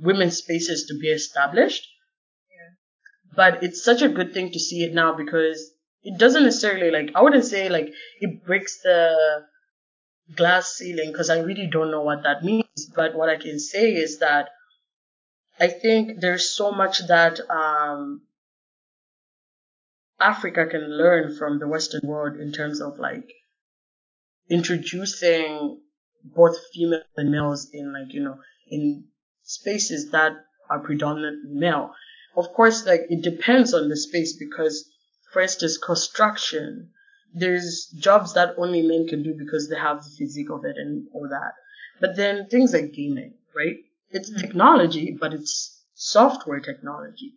[0.00, 1.86] women's spaces to be established.
[3.34, 5.70] But it's such a good thing to see it now because
[6.02, 9.44] it doesn't necessarily like, I wouldn't say like it breaks the
[10.34, 12.64] glass ceiling because I really don't know what that means.
[12.94, 14.48] But what I can say is that
[15.60, 18.22] I think there's so much that, um,
[20.20, 23.30] Africa can learn from the Western world in terms of like
[24.50, 25.80] introducing
[26.24, 29.04] both female and males in like, you know, in
[29.48, 30.32] spaces that
[30.68, 31.94] are predominantly male.
[32.36, 34.84] Of course, like it depends on the space because,
[35.32, 36.90] for instance, construction,
[37.34, 41.08] there's jobs that only men can do because they have the physique of it and
[41.14, 41.54] all that.
[41.98, 43.76] But then things like gaming, right?
[44.10, 44.38] It's mm.
[44.38, 47.32] technology, but it's software technology.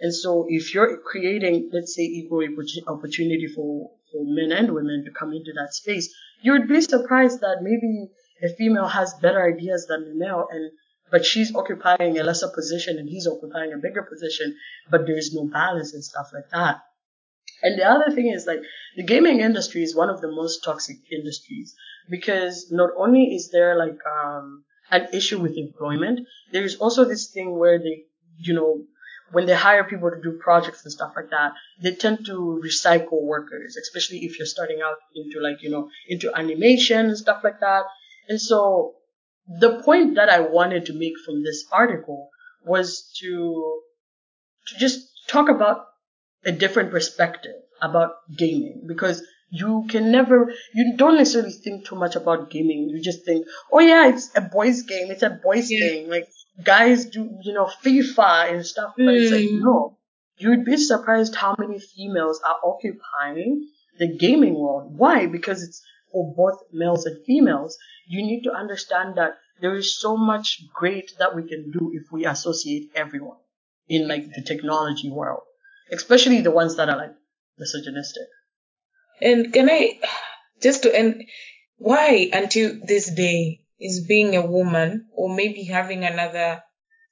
[0.00, 2.46] And so if you're creating, let's say, equal
[2.86, 7.40] opportunity for, for men and women to come into that space, you would be surprised
[7.40, 8.08] that maybe
[8.42, 10.70] a female has better ideas than a male and
[11.10, 14.56] but she's occupying a lesser position and he's occupying a bigger position,
[14.90, 16.82] but there's no balance and stuff like that.
[17.62, 18.60] And the other thing is like
[18.96, 21.74] the gaming industry is one of the most toxic industries
[22.10, 26.20] because not only is there like um an issue with employment,
[26.52, 28.04] there's also this thing where they,
[28.38, 28.84] you know,
[29.32, 31.52] when they hire people to do projects and stuff like that,
[31.82, 36.32] they tend to recycle workers, especially if you're starting out into like, you know, into
[36.36, 37.84] animation and stuff like that.
[38.28, 38.95] And so
[39.48, 42.30] the point that I wanted to make from this article
[42.64, 43.80] was to
[44.68, 45.86] to just talk about
[46.44, 52.16] a different perspective about gaming because you can never you don't necessarily think too much
[52.16, 52.88] about gaming.
[52.88, 55.10] You just think oh yeah it's a boys game.
[55.10, 55.80] It's a boys Yeah.
[55.88, 56.08] game.
[56.10, 56.28] Like
[56.64, 59.60] guys do you know FIFA and stuff but it's like Mm.
[59.62, 59.98] no.
[60.38, 63.68] You'd be surprised how many females are occupying
[63.98, 64.98] the gaming world.
[64.98, 65.26] Why?
[65.26, 65.82] Because it's
[66.16, 71.12] for both males and females you need to understand that there is so much great
[71.18, 73.38] that we can do if we associate everyone
[73.88, 75.42] in like the technology world,
[75.92, 77.14] especially the ones that are like
[77.58, 78.26] misogynistic.
[79.20, 79.98] And can I,
[80.62, 81.24] just to end,
[81.78, 86.62] why until this day is being a woman or maybe having another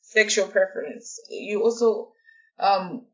[0.02, 1.18] sexual preference?
[1.30, 2.12] You also
[2.58, 3.06] um,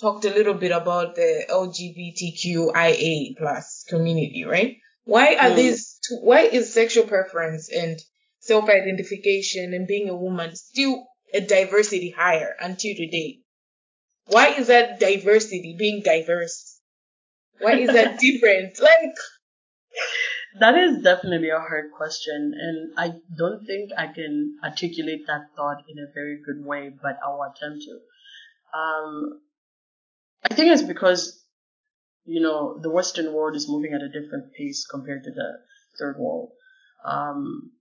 [0.00, 4.78] talked a little bit about the LGBTQIA plus community, right?
[5.04, 5.56] Why are Mm.
[5.56, 5.98] these?
[6.06, 7.98] Two, why is sexual preference and
[8.40, 13.40] self-identification and being a woman still a diversity higher until today?
[14.26, 16.80] Why is that diversity being diverse?
[17.58, 18.80] Why is that different?
[18.80, 19.14] Like,
[20.58, 25.84] That is definitely a hard question, and I don't think I can articulate that thought
[25.88, 28.00] in a very good way, but I'll attempt to.
[28.76, 29.40] Um,
[30.42, 31.39] I think it's because,
[32.30, 35.58] you know, the Western world is moving at a different pace compared to the
[35.98, 36.52] third world.
[37.04, 37.72] Um,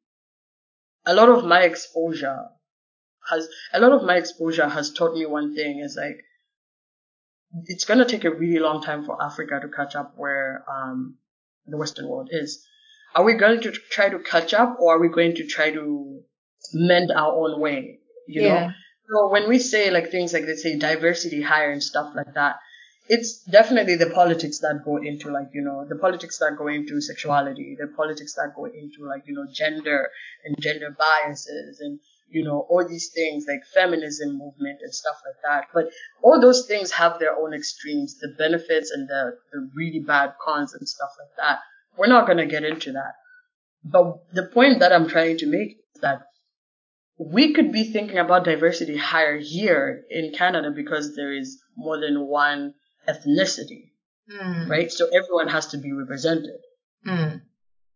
[1.05, 2.45] a lot of my exposure
[3.29, 6.17] has, a lot of my exposure has taught me one thing is like,
[7.65, 11.19] it's gonna take a really long time for Africa to catch up where, um,
[11.67, 12.65] the Western world is.
[13.13, 16.21] Are we going to try to catch up or are we going to try to
[16.73, 17.99] mend our own way?
[18.27, 18.49] You Yeah.
[18.49, 18.71] know?
[19.11, 22.57] So when we say like things like let's say diversity hire and stuff like that,
[23.09, 27.01] it's definitely the politics that go into like, you know, the politics that go into
[27.01, 30.09] sexuality, the politics that go into like, you know, gender
[30.45, 31.99] and gender biases and,
[32.29, 35.69] you know, all these things like feminism movement and stuff like that.
[35.73, 35.85] But
[36.21, 40.75] all those things have their own extremes, the benefits and the, the really bad cons
[40.75, 41.61] and stuff like that.
[41.97, 43.13] We're not going to get into that.
[43.83, 46.27] But the point that I'm trying to make is that
[47.17, 52.27] we could be thinking about diversity higher here in Canada because there is more than
[52.27, 52.75] one
[53.07, 53.91] ethnicity,
[54.29, 54.69] Mm.
[54.69, 54.91] right?
[54.91, 56.59] So everyone has to be represented.
[57.05, 57.41] Mm.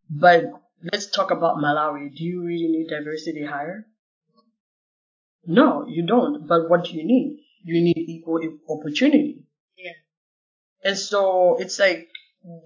[0.10, 0.46] But
[0.92, 2.16] let's talk about Malawi.
[2.16, 3.86] Do you really need diversity higher?
[5.46, 6.48] No, you don't.
[6.48, 7.40] But what do you need?
[7.64, 8.40] You need equal
[8.70, 9.44] opportunity.
[9.78, 9.92] Yeah.
[10.84, 12.10] And so it's like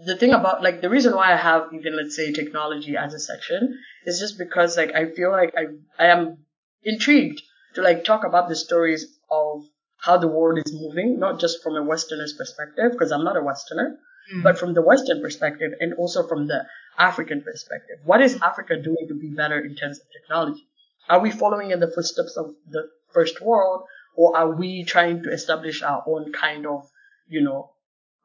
[0.05, 3.19] the thing about like the reason why I have even let's say technology as a
[3.19, 5.65] section is just because like I feel like I
[6.03, 6.39] I am
[6.83, 7.41] intrigued
[7.75, 9.63] to like talk about the stories of
[10.07, 13.43] how the world is moving, not just from a Westerner's perspective, because I'm not a
[13.43, 13.89] Westerner,
[14.33, 14.43] Mm.
[14.43, 16.65] but from the Western perspective and also from the
[16.97, 17.97] African perspective.
[18.03, 20.67] What is Africa doing to be better in terms of technology?
[21.07, 23.83] Are we following in the footsteps of the first world
[24.15, 26.89] or are we trying to establish our own kind of,
[27.29, 27.71] you know,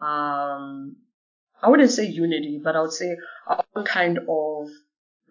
[0.00, 0.96] um,
[1.62, 3.16] I wouldn't say unity, but I would say
[3.46, 4.68] our own kind of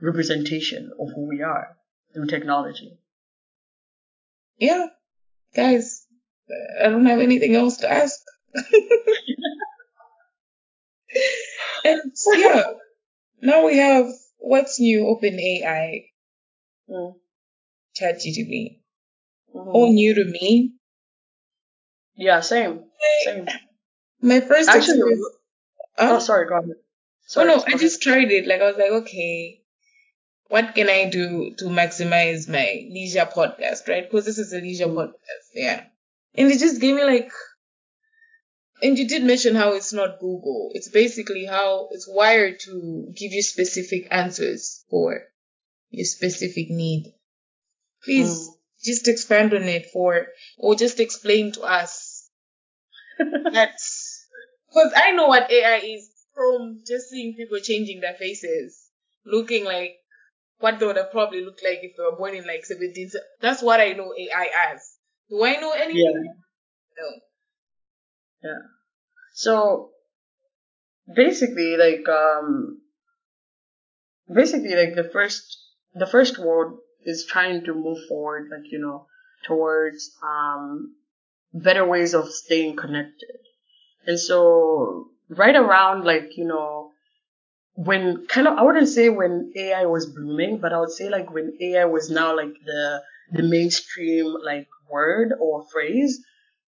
[0.01, 1.75] representation of who we are
[2.13, 2.97] through technology.
[4.57, 4.85] Yeah,
[5.53, 6.00] guys,
[6.83, 8.19] I don't have anything else to ask.
[11.85, 12.01] and
[12.35, 12.63] yeah,
[13.41, 14.07] now we have
[14.39, 16.05] what's new OpenAI
[16.89, 17.15] Mm.
[17.97, 18.79] ChatGPT.
[19.55, 19.73] Mhm.
[19.73, 20.73] All new to me.
[22.15, 22.85] Yeah, same,
[23.23, 23.47] same.
[24.21, 25.25] My first Actually, experience.
[25.99, 26.71] oh, sorry, go ahead.
[27.37, 28.47] Oh no, go I just tried it.
[28.47, 29.61] Like I was like, okay,
[30.49, 34.03] what can I do to maximize my leisure podcast, right?
[34.09, 34.95] Because this is a leisure Mm.
[34.95, 35.85] podcast, yeah.
[36.35, 37.31] And it just gave me like,
[38.81, 40.71] and you did mention how it's not Google.
[40.73, 45.21] It's basically how it's wired to give you specific answers for
[45.89, 47.13] your specific need.
[48.03, 48.55] Please Mm.
[48.83, 50.27] just expand on it for,
[50.57, 52.29] or just explain to us
[53.51, 54.25] that's
[54.67, 58.89] because I know what AI is from just seeing people changing their faces,
[59.25, 59.95] looking like
[60.59, 63.11] what they would have probably looked like if they were born in like 17.
[63.41, 64.90] That's what I know AI as.
[65.31, 66.33] Do I know anything?
[68.43, 68.55] No.
[69.33, 69.91] So
[71.15, 72.81] basically, like um,
[74.33, 75.57] basically, like the first
[75.93, 79.07] the first world is trying to move forward, like you know,
[79.45, 80.95] towards um
[81.53, 83.37] better ways of staying connected.
[84.05, 86.91] And so right around like you know
[87.75, 91.31] when kind of I wouldn't say when AI was blooming, but I would say like
[91.31, 93.01] when AI was now like the
[93.31, 96.19] the mainstream like word or phrase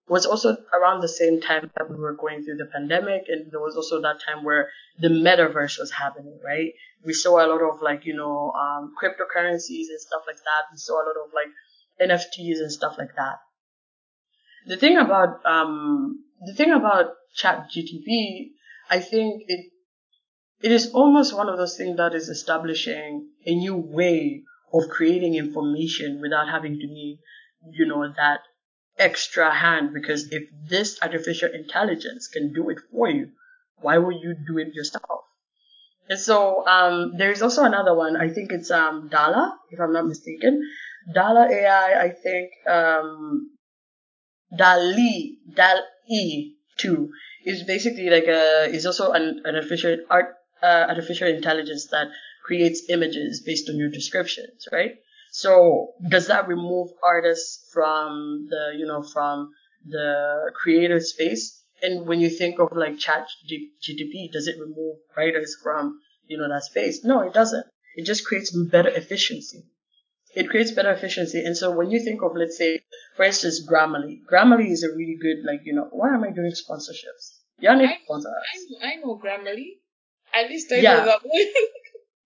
[0.09, 3.59] was also around the same time that we were going through the pandemic and there
[3.59, 6.71] was also that time where the metaverse was happening, right?
[7.05, 10.63] We saw a lot of like, you know, um, cryptocurrencies and stuff like that.
[10.71, 13.37] We saw a lot of like NFTs and stuff like that.
[14.65, 18.47] The thing about, um, the thing about chat GTP,
[18.89, 19.71] I think it,
[20.61, 24.43] it is almost one of those things that is establishing a new way
[24.73, 27.19] of creating information without having to need,
[27.71, 28.39] you know, that
[28.97, 33.29] extra hand because if this artificial intelligence can do it for you,
[33.81, 35.23] why would you do it yourself?
[36.09, 38.17] And so um, there's also another one.
[38.17, 40.61] I think it's um, Dala, if I'm not mistaken.
[41.13, 43.51] Dala AI, I think um,
[44.51, 47.09] Dali, DALL-E 2
[47.45, 52.07] is basically like a is also an, an artificial art uh, artificial intelligence that
[52.49, 54.93] creates images based on your descriptions, right?
[55.31, 59.51] So does that remove artists from the, you know, from
[59.85, 61.43] the creative space?
[61.83, 66.37] And when you think of like chat G- GTP, does it remove writers from, you
[66.39, 67.03] know, that space?
[67.03, 67.65] No, it doesn't.
[67.95, 69.61] It just creates better efficiency.
[70.35, 71.39] It creates better efficiency.
[71.45, 72.81] And so when you think of, let's say,
[73.15, 76.51] for instance, Grammarly, Grammarly is a really good, like, you know, why am I doing
[76.51, 77.23] sponsorships?
[77.59, 78.59] Yeah, I, sponsor us.
[78.81, 79.69] I, I know Grammarly.
[80.33, 80.97] At least I Yeah.
[80.97, 81.47] know that one.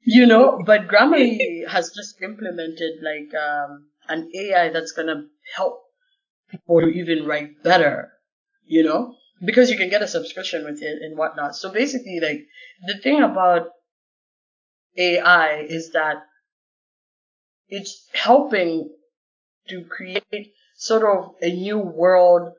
[0.03, 0.61] you know?
[0.65, 5.25] But grammarly has just implemented like um an ai that's gonna
[5.55, 5.81] help
[6.49, 8.13] people to even write better
[8.65, 9.15] you know?
[9.43, 11.55] Because you can get a subscription with it and whatnot.
[11.55, 12.45] So basically like
[12.87, 13.67] the thing about
[14.97, 16.23] ai is that
[17.67, 18.89] it's helping
[19.67, 22.53] to create sort of a new world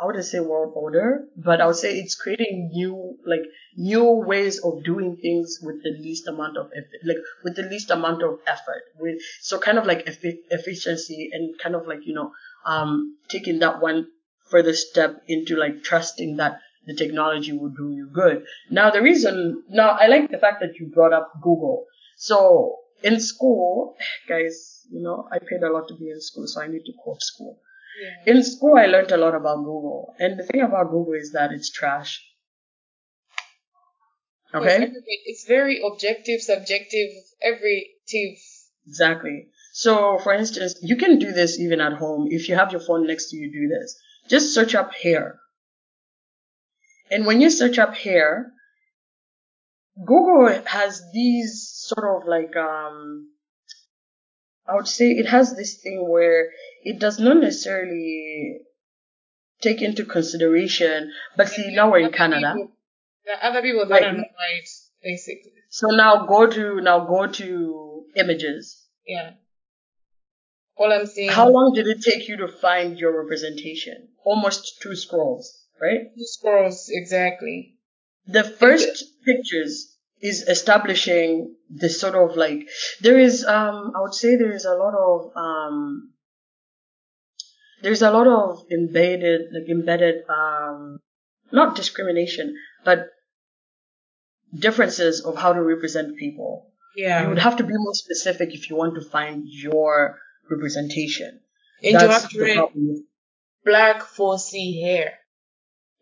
[0.00, 3.42] I wouldn't say world order, but I would say it's creating new, like,
[3.76, 7.90] new ways of doing things with the least amount of effort, like, with the least
[7.90, 8.82] amount of effort.
[8.98, 12.32] With, so kind of like effi- efficiency and kind of like, you know,
[12.64, 14.06] um, taking that one
[14.50, 18.44] further step into like trusting that the technology will do you good.
[18.70, 21.86] Now the reason, now I like the fact that you brought up Google.
[22.16, 23.96] So in school,
[24.28, 26.92] guys, you know, I paid a lot to be in school, so I need to
[26.98, 27.58] quote school.
[27.98, 28.34] Yeah.
[28.34, 31.52] In school, I learned a lot about Google, and the thing about Google is that
[31.52, 32.22] it's trash.
[34.52, 34.90] Okay,
[35.26, 37.10] It's very objective, subjective,
[37.40, 38.38] every everytive.
[38.86, 39.48] exactly.
[39.72, 42.26] So, for instance, you can do this even at home.
[42.30, 43.96] If you have your phone next to you, do this.
[44.28, 45.38] Just search up hair.
[47.10, 48.52] And when you search up hair,
[50.04, 53.30] Google has these sort of like, um,
[54.66, 56.50] I would say it has this thing where
[56.84, 58.60] it does not necessarily
[59.60, 62.52] take into consideration, but see, now we're in Canada.
[62.54, 62.72] people-
[63.24, 64.68] There are other people that are not white,
[65.02, 65.52] basically.
[65.68, 68.86] So now go to, now go to images.
[69.06, 69.32] Yeah.
[70.76, 71.30] All I'm saying.
[71.30, 74.08] How long did it take you to find your representation?
[74.24, 76.14] Almost two scrolls, right?
[76.14, 77.76] Two scrolls exactly.
[78.26, 82.68] The first pictures is establishing this sort of like
[83.00, 86.12] there is um I would say there is a lot of um
[87.82, 90.98] there's a lot of embedded like embedded um
[91.52, 92.54] not discrimination
[92.84, 93.08] but
[94.54, 96.66] differences of how to represent people.
[96.96, 97.22] Yeah.
[97.22, 100.18] You would have to be more specific if you want to find your
[100.50, 101.40] representation.
[101.82, 103.06] and you That's have to the read problem.
[103.64, 105.14] black 4C hair.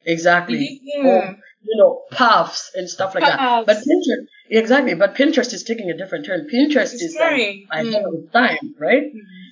[0.04, 0.80] Exactly.
[0.98, 1.04] Mhm.
[1.04, 3.66] Or, you know, puffs and stuff like that.
[3.66, 4.94] But Pinterest, exactly.
[4.94, 6.48] But Pinterest is taking a different turn.
[6.52, 7.66] Pinterest It's is trying.
[7.70, 7.90] like Mm.
[7.90, 9.02] ahead of time, right?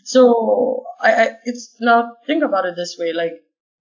[0.05, 3.33] So I, I, it's now think about it this way: like,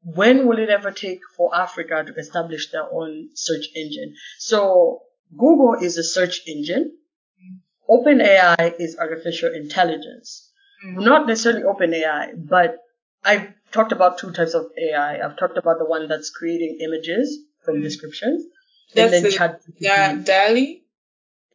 [0.03, 4.15] when will it ever take for Africa to establish their own search engine?
[4.39, 5.01] So
[5.37, 6.97] Google is a search engine.
[7.89, 10.51] OpenAI is artificial intelligence.
[10.85, 11.03] Mm.
[11.05, 12.77] Not necessarily OpenAI, but
[13.23, 15.19] I've talked about two types of AI.
[15.23, 18.45] I've talked about the one that's creating images from descriptions,
[18.93, 20.81] That's and then the- Chat Da- Dali?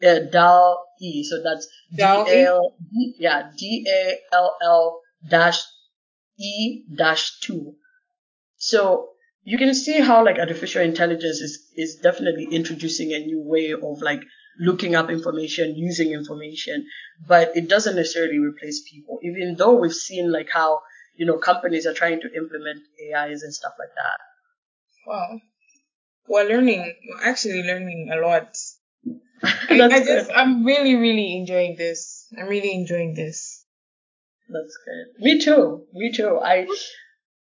[0.04, 1.24] uh, DAL E.
[1.24, 2.42] So that's D DALL-E?
[2.44, 5.60] L D yeah D A L L dash
[6.38, 7.74] E dash two.
[8.56, 9.08] So
[9.42, 14.02] you can see how like artificial intelligence is is definitely introducing a new way of
[14.02, 14.22] like
[14.58, 16.86] looking up information, using information,
[17.26, 19.18] but it doesn't necessarily replace people.
[19.22, 20.80] Even though we've seen like how
[21.16, 22.80] you know companies are trying to implement
[23.14, 24.18] AIs and stuff like that.
[25.06, 25.40] Wow.
[26.30, 28.56] We're learning, we're actually learning a lot.
[29.42, 30.06] I, That's I good.
[30.06, 32.28] just, I'm really, really enjoying this.
[32.38, 33.64] I'm really enjoying this.
[34.48, 35.24] That's good.
[35.24, 35.86] Me too.
[35.92, 36.38] Me too.
[36.38, 36.68] I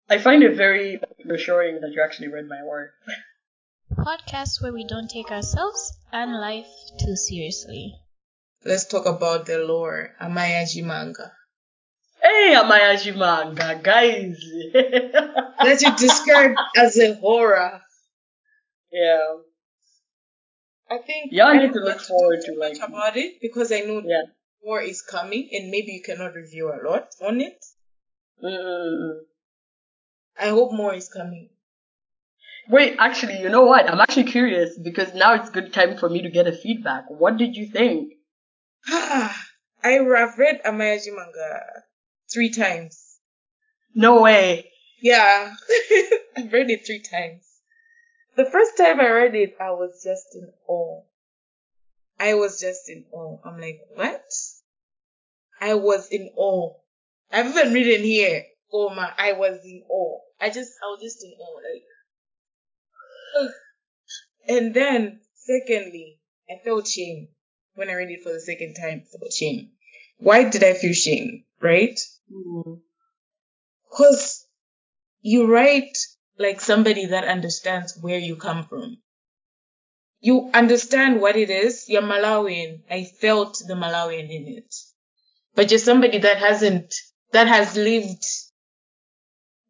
[0.07, 2.91] I find it very reassuring that you actually read my work.
[3.97, 6.69] Podcast where we don't take ourselves and life
[6.99, 7.95] too seriously.
[8.63, 11.31] Let's talk about the lore, Amayaji manga.
[12.21, 14.37] Hey, Amayaji manga, guys.
[14.73, 17.81] That you described as a horror.
[18.91, 19.37] Yeah.
[20.89, 24.01] I think Y'all I need to look forward to, like- about it because I know
[24.05, 24.23] Yeah.
[24.61, 27.63] war is coming and maybe you cannot review a lot on it.
[28.43, 29.19] Mm-mm-mm.
[30.39, 31.49] I hope more is coming.
[32.69, 33.89] Wait, actually, you know what?
[33.89, 37.05] I'm actually curious because now it's good time for me to get a feedback.
[37.09, 38.13] What did you think?
[38.87, 39.33] I
[39.83, 41.61] have read Amayaji manga
[42.31, 43.17] three times.
[43.95, 44.71] No way.
[45.01, 45.53] Yeah,
[46.37, 47.46] I've read it three times.
[48.37, 51.01] The first time I read it, I was just in awe.
[52.19, 53.39] I was just in awe.
[53.43, 54.31] I'm like, what?
[55.59, 56.75] I was in awe.
[57.31, 60.19] I've even written here, oh my, I was in awe.
[60.39, 61.61] I just, I was just in awe,
[63.39, 63.51] like.
[64.47, 67.29] And then, secondly, I felt shame
[67.73, 69.01] when I read it for the second time.
[69.03, 69.71] I felt shame.
[70.19, 71.43] Why did I feel shame?
[71.59, 71.99] Right?
[72.31, 72.81] Mm.
[73.91, 74.45] Cause
[75.21, 75.97] you write
[76.39, 78.97] like somebody that understands where you come from.
[80.19, 81.85] You understand what it is.
[81.87, 82.81] You're Malawian.
[82.89, 84.75] I felt the Malawian in it.
[85.55, 86.93] But you're somebody that hasn't,
[87.31, 88.25] that has lived.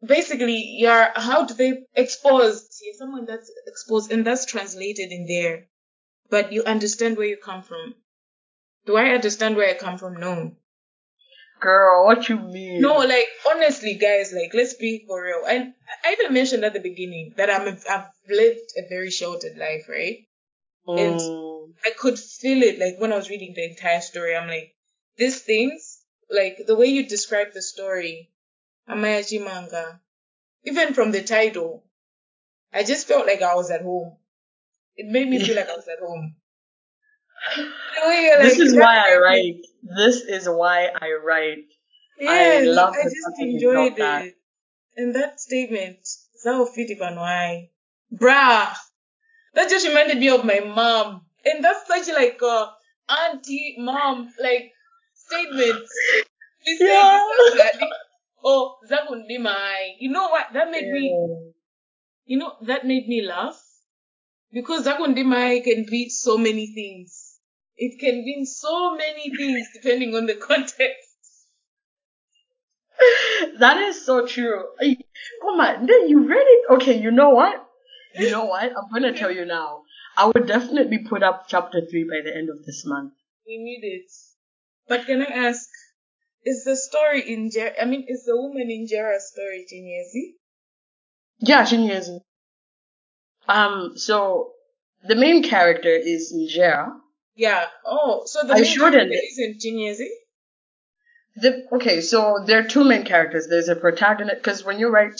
[0.04, 2.80] Basically, you're, how do they exposed?
[2.84, 5.66] You're someone that's exposed and that's translated in there.
[6.30, 7.94] But you understand where you come from.
[8.86, 10.14] Do I understand where I come from?
[10.14, 10.56] No.
[11.60, 12.80] Girl, what you mean?
[12.80, 15.44] No, like honestly, guys, like let's be for real.
[15.46, 19.56] And I even mentioned at the beginning that I'm a, I've lived a very sheltered
[19.56, 20.26] life, right?
[20.88, 21.74] and- Mm.
[21.84, 24.34] I could feel it like when I was reading the entire story.
[24.34, 24.74] I'm like,
[25.16, 26.00] these things,
[26.30, 28.30] like the way you describe the story,
[28.88, 30.00] Amayaji manga,
[30.64, 31.84] even from the title,
[32.72, 34.16] I just felt like I was at home.
[34.96, 36.36] It made me feel like I was at home.
[38.40, 39.66] This is why I write.
[39.82, 41.66] This is why I write.
[42.18, 44.24] Yes, love I just fact that you enjoyed felt that.
[44.26, 44.34] it.
[44.96, 45.98] And that statement,
[46.34, 47.70] Sao Fitipan why?
[48.12, 48.74] Bruh.
[49.54, 51.22] That just reminded me of my mom.
[51.44, 52.70] And that's such like a
[53.08, 54.72] auntie, mom, like
[55.14, 55.46] say
[56.80, 57.20] Yeah.
[58.42, 59.96] Oh, Zakundimai.
[59.98, 60.46] You know what?
[60.52, 61.14] That made me,
[62.26, 63.60] you know, that made me laugh.
[64.52, 67.27] Because Zakundimai can be so many things.
[67.78, 71.08] It can mean so many things depending on the context.
[73.60, 74.64] that is so true.
[75.42, 76.70] Come on, then you read it?
[76.72, 77.64] Okay, you know what?
[78.14, 78.64] You know what?
[78.64, 79.82] I'm gonna tell you now.
[80.16, 83.12] I would definitely put up chapter three by the end of this month.
[83.46, 84.10] We need it.
[84.88, 85.68] But can I ask,
[86.44, 87.74] is the story in Jer?
[87.80, 90.32] I mean, is the woman in Jera's story Chinyezi?
[91.38, 92.20] Yeah, Chinyezi.
[93.46, 94.52] Um, so
[95.06, 96.90] the main character is Njera.
[97.38, 97.64] Yeah.
[97.86, 99.12] Oh, so the I main shouldn't.
[99.12, 100.08] character isn't Chinyezi?
[101.36, 103.46] The, okay, so there are two main characters.
[103.48, 105.12] There's a protagonist, because when you write,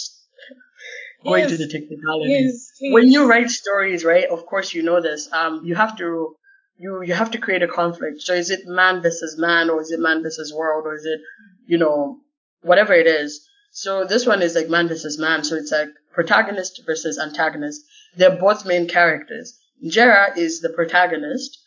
[1.24, 2.92] going to the technicalities, Yes.
[2.92, 4.24] when you write stories, right?
[4.28, 5.32] Of course, you know this.
[5.32, 6.34] Um, you have to
[6.76, 8.20] you you have to create a conflict.
[8.22, 11.20] So is it man versus man, or is it man versus world, or is it
[11.66, 12.18] you know
[12.62, 13.46] whatever it is?
[13.70, 15.44] So this one is like man versus man.
[15.44, 17.80] So it's like protagonist versus antagonist.
[18.16, 19.56] They're both main characters.
[19.84, 21.58] Jera is the protagonist,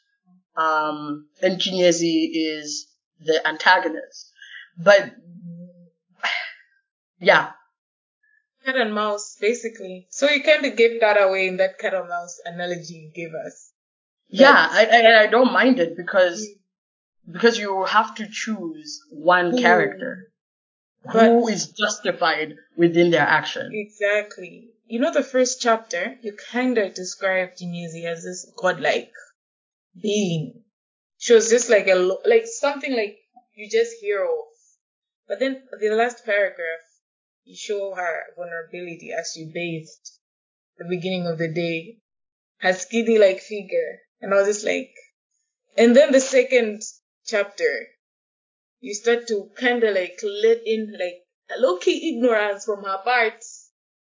[0.56, 2.88] um, and Chinyezi is
[3.20, 4.32] the antagonist.
[4.78, 5.12] But
[7.20, 7.52] yeah,
[8.66, 10.08] cat and mouse, basically.
[10.10, 13.34] So you kind of gave that away in that cat and mouse analogy you gave
[13.34, 13.72] us.
[14.30, 16.47] yeah, I, I I don't mind it because
[17.32, 20.32] because you have to choose one Who- character
[21.06, 23.70] But- who is justified within their action.
[23.74, 24.70] Exactly.
[24.88, 29.12] You know, the first chapter, you kind of described Jinezi as this godlike
[29.99, 30.63] being.
[31.17, 33.17] She was just like a, like something like
[33.55, 34.45] you just hear of.
[35.27, 36.85] But then the last paragraph,
[37.43, 40.09] you show her vulnerability as she bathed
[40.77, 41.97] the beginning of the day.
[42.57, 43.99] Her skinny like figure.
[44.19, 44.93] And I was just like,
[45.77, 46.81] and then the second
[47.25, 47.87] chapter,
[48.79, 51.23] you start to kind of like let in like
[51.55, 53.43] a low key ignorance from her part.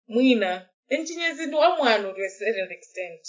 [0.10, 0.66] Mwina.
[0.90, 3.26] Engineers into one to a certain extent.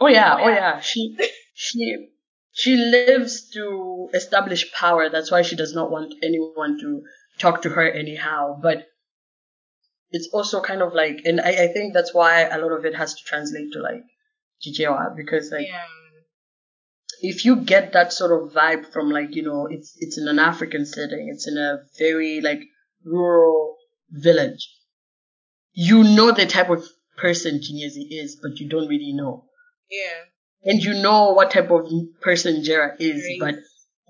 [0.00, 0.80] Oh yeah, oh yeah.
[0.80, 1.16] She
[1.54, 2.08] she
[2.52, 5.08] she lives to establish power.
[5.08, 7.02] That's why she does not want anyone to
[7.38, 8.58] talk to her anyhow.
[8.60, 8.86] But
[10.10, 12.94] it's also kind of like, and I, I think that's why a lot of it
[12.94, 14.02] has to translate to like
[14.64, 15.84] Chichewa because like yeah.
[17.20, 20.38] if you get that sort of vibe from like you know it's it's in an
[20.38, 22.60] African setting, it's in a very like
[23.04, 23.76] rural
[24.10, 24.68] village,
[25.72, 26.84] you know the type of
[27.16, 29.44] person Chinyezi is, but you don't really know,
[29.90, 30.24] Yeah.
[30.64, 31.86] and you know what type of
[32.20, 33.38] person Jera is, Right.
[33.40, 33.54] but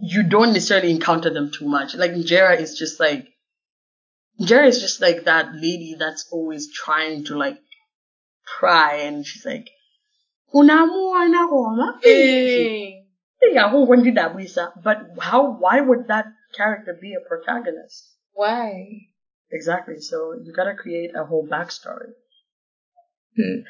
[0.01, 1.95] you don't necessarily encounter them too much.
[1.95, 3.29] Like Jera is just like
[4.41, 7.59] Jera is just like that lady that's always trying to like
[8.59, 9.69] pry, and she's like.
[10.55, 11.99] Unaamua na goma?
[12.03, 13.05] Hey.
[13.43, 14.73] Yeah, who when that Lisa?
[14.83, 16.27] But how why would that
[16.57, 18.09] character be a protagonist?
[18.33, 19.09] Why?
[19.51, 20.01] Exactly.
[20.01, 22.13] So you gotta create a whole backstory.
[23.37, 23.61] Hmm.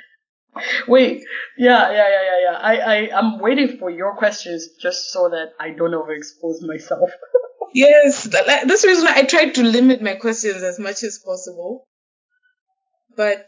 [0.89, 1.23] Wait,
[1.57, 2.59] yeah, yeah, yeah, yeah, yeah.
[2.59, 7.11] I, I, I'm waiting for your questions just so that I don't overexpose myself.
[7.75, 11.19] Yes, that, that's the reason why I tried to limit my questions as much as
[11.23, 11.87] possible.
[13.15, 13.47] But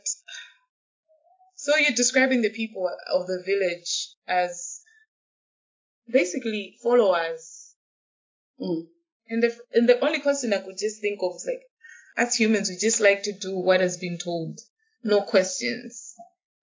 [1.55, 4.81] so you're describing the people of the village as
[6.07, 7.75] basically followers,
[8.61, 8.89] Mm.
[9.31, 11.63] and the and the only question I could just think of is like,
[12.19, 14.61] as humans, we just like to do what has been told,
[15.03, 16.15] no questions.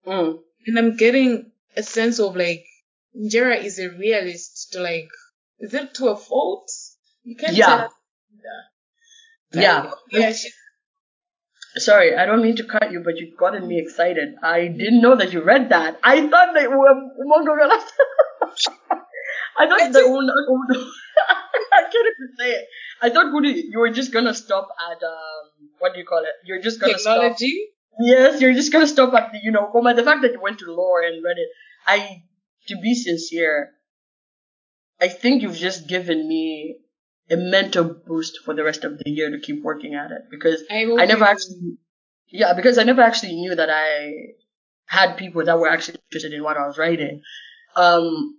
[0.08, 0.39] Mm.
[0.68, 2.66] And I'm getting a sense of like,
[3.16, 5.10] Njera is a realist to like,
[5.60, 6.70] is it to a fault?
[7.24, 7.66] You can't Yeah.
[7.66, 7.93] tell.
[9.53, 9.91] Yeah.
[10.12, 10.49] Yeah, she,
[11.78, 14.36] Sorry, I don't mean to cut you, but you've gotten me excited.
[14.41, 15.99] I didn't know that you read that.
[16.03, 17.55] I thought that um, Umongo
[19.60, 20.03] I thought I that
[21.74, 22.66] I can't even say it.
[23.01, 26.34] I thought Gudi, you were just gonna stop at um what do you call it?
[26.45, 27.70] You're just gonna stop technology.
[27.99, 29.95] Yes, you're just gonna stop at the you know Goma.
[29.95, 31.49] The fact that you went to lore and read it,
[31.85, 32.23] I
[32.67, 33.71] to be sincere,
[34.99, 36.79] I think you've just given me
[37.29, 40.63] a mental boost for the rest of the year to keep working at it because
[40.71, 41.78] I, I never actually,
[42.29, 44.13] yeah, because I never actually knew that I
[44.86, 47.21] had people that were actually interested in what I was writing.
[47.75, 48.37] Um,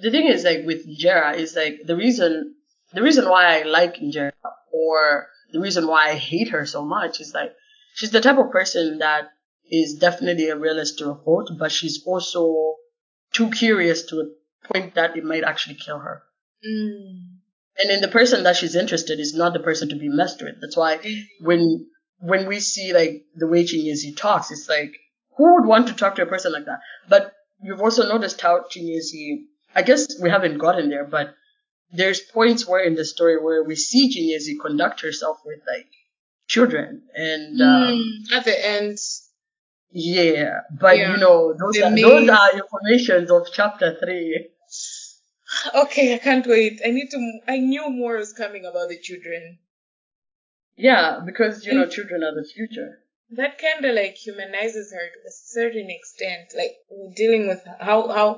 [0.00, 2.54] the thing is, like with Jera, is like the reason,
[2.92, 4.32] the reason why I like Jera
[4.72, 7.52] or the reason why I hate her so much is like
[8.00, 9.28] she's the type of person that
[9.70, 12.76] is definitely a realist to a fault, but she's also
[13.34, 16.22] too curious to a point that it might actually kill her.
[16.66, 17.36] Mm.
[17.76, 20.54] And then the person that she's interested is not the person to be messed with.
[20.62, 20.98] That's why
[21.40, 21.86] when
[22.20, 24.92] when we see like the way Chinyezi talks, it's like
[25.36, 26.80] who would want to talk to a person like that?
[27.08, 29.44] But you've also noticed how Chinyezi
[29.74, 31.34] I guess we haven't gotten there, but
[31.92, 35.88] there's points where in the story where we see Chinyezi conduct herself with like
[36.54, 38.32] children and um, Mm.
[38.36, 38.98] At the end,
[39.92, 41.12] yeah, but Yeah.
[41.12, 44.48] you know those are, main- those are informations of chapter three.
[45.82, 46.80] okay, I can't wait.
[46.84, 47.18] I need to.
[47.48, 49.58] I knew more was coming about the children.
[50.76, 52.90] Yeah, because you know, children are the future.
[53.40, 56.74] that kind of like humanizes her to a certain extent like
[57.20, 58.28] dealing with how how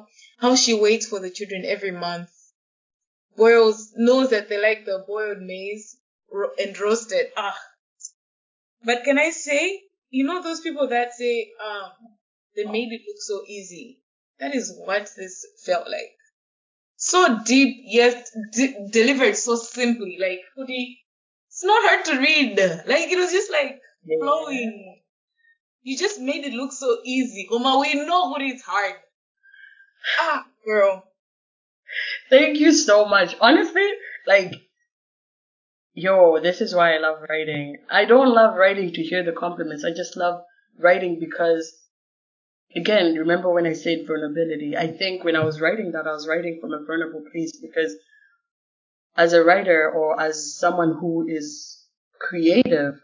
[0.44, 2.30] how she waits for the children every month
[3.36, 5.96] boils knows that they like the boiled maize
[6.30, 7.58] ro- and roasted ah
[8.84, 9.80] but can i say
[10.10, 11.90] you know those people that say um
[12.56, 14.00] they made it look so easy
[14.40, 16.16] that is what this felt like
[16.96, 20.98] so deep yet de- delivered so simply like Hudi,
[21.48, 23.80] it's not hard to read like it was just like
[24.20, 25.00] flowing.
[25.82, 27.48] You just made it look so easy.
[27.50, 28.94] Oma, we know what is hard.
[30.18, 31.04] Ah, girl.
[32.30, 33.36] Thank you so much.
[33.40, 33.88] Honestly,
[34.26, 34.54] like,
[35.94, 37.78] yo, this is why I love writing.
[37.90, 39.84] I don't love writing to hear the compliments.
[39.84, 40.42] I just love
[40.78, 41.72] writing because,
[42.74, 44.76] again, remember when I said vulnerability?
[44.76, 47.94] I think when I was writing that, I was writing from a vulnerable place because
[49.16, 51.86] as a writer or as someone who is
[52.18, 52.94] creative,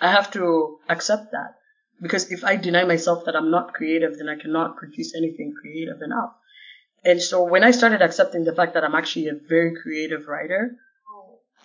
[0.00, 1.54] I have to accept that.
[2.02, 6.02] Because if I deny myself that I'm not creative, then I cannot produce anything creative
[6.02, 6.34] enough.
[7.02, 10.76] And so when I started accepting the fact that I'm actually a very creative writer,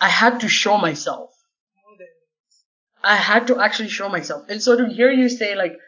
[0.02, 1.30] I had to show myself.
[3.04, 4.46] I had to actually show myself.
[4.48, 5.78] And so to hear you say like,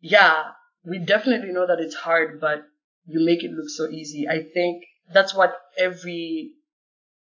[0.00, 0.42] yeah,
[0.84, 2.64] we definitely know that it's hard, but
[3.06, 4.26] you make it look so easy.
[4.28, 4.82] I think
[5.12, 6.54] that's what every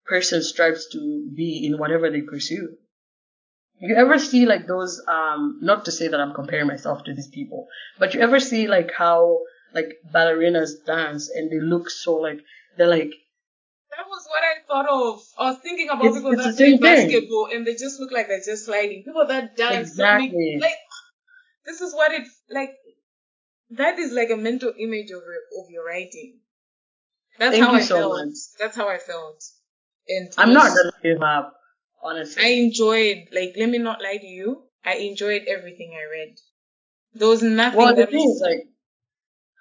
[0.05, 2.69] person strives to be in whatever they pursue.
[3.79, 7.27] You ever see like those, um, not to say that I'm comparing myself to these
[7.27, 7.67] people,
[7.99, 9.39] but you ever see like how
[9.73, 12.39] like ballerinas dance and they look so like,
[12.77, 13.13] they're like,
[14.03, 15.23] That was what I thought of.
[15.38, 16.80] I was thinking about It's- people it's that play thing.
[16.80, 19.03] basketball and they just look like they're just sliding.
[19.03, 20.30] People that dance Exactly.
[20.55, 20.77] make, like
[21.65, 22.71] this is what it like
[23.71, 26.39] that is like a mental image of your of your writing.
[27.39, 28.11] That's Thank how I so felt.
[28.25, 28.35] much.
[28.59, 29.41] That's how I felt.
[30.09, 31.55] And I'm not gonna give up,
[32.01, 32.43] honestly.
[32.43, 34.63] I enjoyed, like, let me not lie to you.
[34.84, 36.35] I enjoyed everything I read.
[37.13, 38.67] There was nothing Well, the that thing was is, like,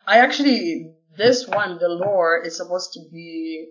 [0.04, 3.70] I actually, this one, the lore, is supposed to be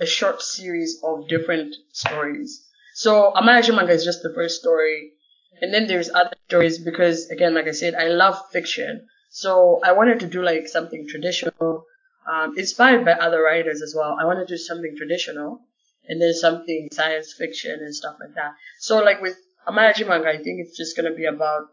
[0.00, 2.66] a short series of different stories.
[2.94, 5.12] So, Amaya Manga is just the first story.
[5.60, 9.06] And then there's other stories because, again, like I said, I love fiction.
[9.30, 11.84] So, I wanted to do, like, something traditional,
[12.30, 14.16] um, inspired by other writers as well.
[14.20, 15.60] I want to do something traditional
[16.08, 18.54] and then something science fiction and stuff like that.
[18.78, 19.36] So, like, with
[19.68, 21.66] Amaya Manga, I think it's just to be about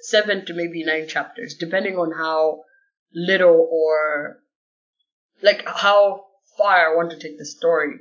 [0.00, 2.64] seven to maybe nine chapters, depending on how
[3.14, 4.40] little or
[5.42, 6.25] like how
[6.56, 8.00] far I want to take the story.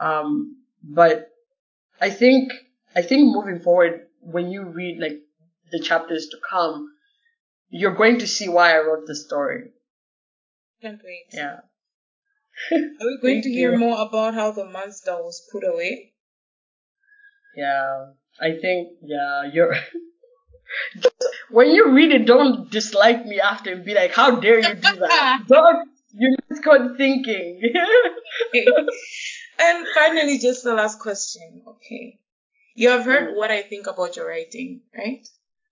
[0.00, 1.28] Um, but
[2.00, 2.52] I think
[2.94, 5.20] I think moving forward, when you read like
[5.70, 6.88] the chapters to come,
[7.68, 9.72] you're going to see why I wrote the story.
[10.80, 11.26] Can't wait.
[11.32, 11.58] Yeah.
[12.72, 13.78] Are we going to hear you.
[13.78, 16.12] more about how the monster was put away?
[17.56, 18.12] Yeah.
[18.40, 19.74] I think yeah, you're
[21.50, 24.96] when you read it, don't dislike me after and be like, How dare you do
[24.96, 25.44] that?
[25.48, 27.60] don't you're not good thinking.
[29.58, 31.62] and finally, just the last question.
[31.66, 32.18] Okay.
[32.74, 35.26] You have heard what I think about your writing, right?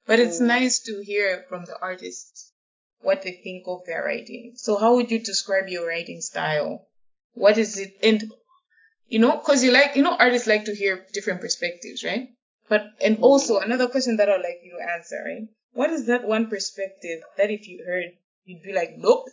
[0.06, 0.46] But it's Mm.
[0.46, 2.52] nice to hear from the artists
[3.00, 4.52] what they think of their writing.
[4.56, 6.88] So how would you describe your writing style?
[7.34, 7.92] What is it?
[8.02, 8.32] And,
[9.08, 12.28] you know, cause you like, you know, artists like to hear different perspectives, right?
[12.68, 15.48] But, and also another question that I'd like you to answer, right?
[15.74, 18.12] What is that one perspective that if you heard,
[18.44, 19.26] you'd be like, nope,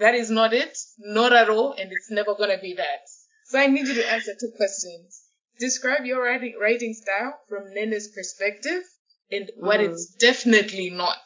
[0.00, 3.02] that is not it, not at all, and it's never gonna be that.
[3.46, 5.22] So I need you to answer two questions.
[5.60, 8.82] Describe your writing writing style from Nene's perspective
[9.30, 9.90] and what Mhm.
[9.90, 11.20] it's definitely not.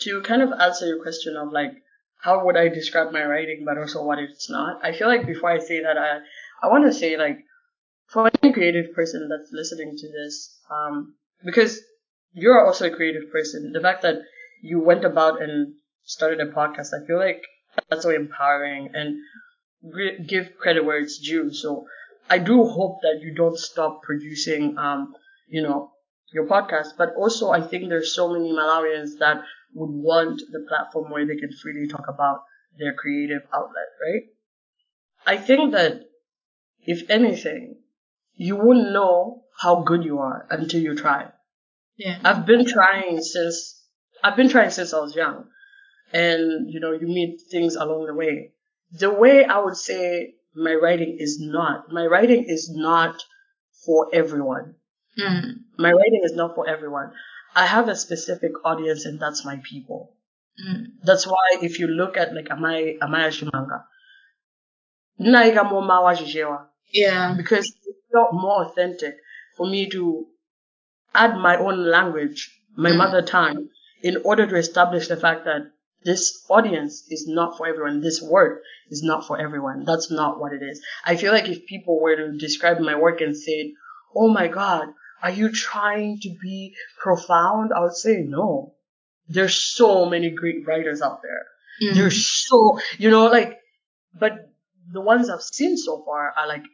[0.00, 1.72] to kind of answer your question of like
[2.22, 4.80] how would I describe my writing, but also what it's not.
[4.82, 6.20] I feel like before I say that, I
[6.62, 7.38] I want to say like
[8.06, 10.34] for any creative person that's listening to this,
[10.70, 11.80] um, because
[12.32, 13.72] you're also a creative person.
[13.72, 14.18] The fact that
[14.62, 17.42] you went about and started a podcast, I feel like
[17.88, 19.18] that's so empowering and
[19.82, 21.52] re- give credit where it's due.
[21.52, 21.86] So
[22.28, 25.14] I do hope that you don't stop producing, um,
[25.48, 25.92] you know,
[26.32, 26.96] your podcast.
[26.96, 29.42] But also, I think there's so many Malawians that
[29.74, 32.42] would want the platform where they can freely talk about
[32.78, 34.22] their creative outlet, right?
[35.26, 36.02] I think that
[36.86, 37.76] if anything,
[38.34, 41.28] you wouldn't know how good you are until you try.
[41.96, 42.18] Yeah.
[42.24, 43.84] I've been trying since
[44.22, 45.46] I've been trying since I was young,
[46.12, 48.52] and you know you meet things along the way.
[48.92, 53.22] The way I would say my writing is not my writing is not
[53.84, 54.74] for everyone.
[55.18, 55.54] Mm.
[55.78, 57.12] My writing is not for everyone.
[57.54, 60.14] I have a specific audience, and that's my people.
[60.64, 60.86] Mm.
[61.04, 63.84] That's why if you look at like Amaya Amaya Shimanga,
[65.20, 66.66] Naiga Moma wa Jijewa.
[66.92, 67.34] Yeah.
[67.36, 69.14] because it felt more authentic
[69.56, 70.26] for me to
[71.14, 72.96] add my own language, my Mm.
[72.96, 73.68] mother tongue,
[74.02, 75.70] in order to establish the fact that
[76.02, 78.00] this audience is not for everyone.
[78.00, 79.84] This work is not for everyone.
[79.84, 80.82] That's not what it is.
[81.04, 83.74] I feel like if people were to describe my work and say,
[84.14, 84.88] "Oh my God,
[85.22, 88.74] are you trying to be profound?" I would say no.
[89.28, 91.46] There's so many great writers out there.
[91.82, 91.94] Mm.
[91.94, 93.58] There's so, you know, like,
[94.18, 94.50] but
[94.92, 96.64] the ones I've seen so far are like,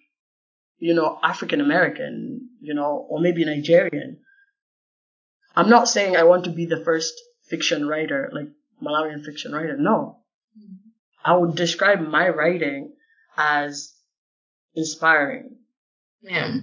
[0.78, 4.20] you know, African American, you know, or maybe Nigerian.
[5.54, 7.14] I'm not saying I want to be the first
[7.48, 8.48] fiction writer, like
[8.82, 9.76] Malawian fiction writer.
[9.76, 10.18] No.
[11.24, 12.94] I would describe my writing
[13.36, 13.92] as
[14.74, 15.56] inspiring.
[16.22, 16.58] Yeah.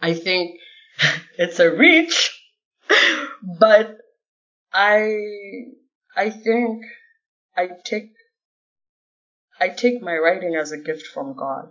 [0.00, 0.60] I think
[1.38, 2.40] it's a reach,
[3.58, 3.96] but
[4.72, 5.16] I,
[6.16, 6.84] I think
[7.56, 8.12] I take,
[9.60, 11.70] I take my writing as a gift from God.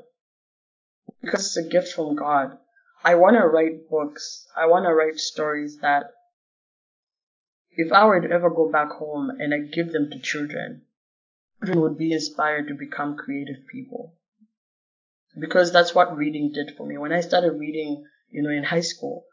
[1.21, 2.57] Because it's a gift from God.
[3.03, 4.45] I want to write books.
[4.55, 6.05] I want to write stories that
[7.75, 10.83] if I were to ever go back home and I give them to children,
[11.59, 14.13] children would be inspired to become creative people.
[15.39, 16.97] Because that's what reading did for me.
[16.97, 19.25] When I started reading, you know, in high school,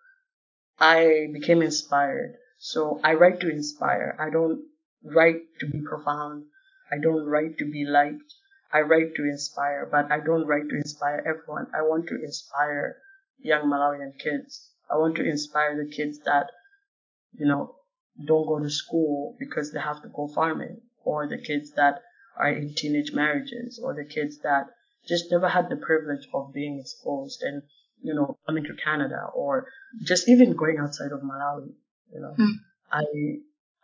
[0.78, 2.36] I became inspired.
[2.58, 4.16] So I write to inspire.
[4.18, 4.62] I don't
[5.04, 6.44] write to be profound.
[6.90, 8.34] I don't write to be liked.
[8.72, 11.66] I write to inspire, but I don't write to inspire everyone.
[11.74, 12.96] I want to inspire
[13.38, 14.70] young Malawian kids.
[14.90, 16.50] I want to inspire the kids that,
[17.32, 17.74] you know,
[18.24, 22.02] don't go to school because they have to go farming, or the kids that
[22.36, 24.66] are in teenage marriages, or the kids that
[25.06, 27.62] just never had the privilege of being exposed and,
[28.02, 29.66] you know, coming to Canada, or
[30.02, 31.72] just even going outside of Malawi,
[32.12, 32.34] you know.
[32.36, 32.52] Hmm.
[32.92, 33.04] I,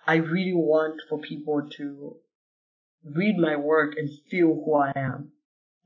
[0.06, 2.16] I really want for people to
[3.04, 5.32] read my work and feel who I am.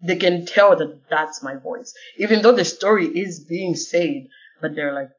[0.03, 1.93] They can tell that that's my voice.
[2.19, 4.29] Even though the story is being said,
[4.61, 5.11] but they're like,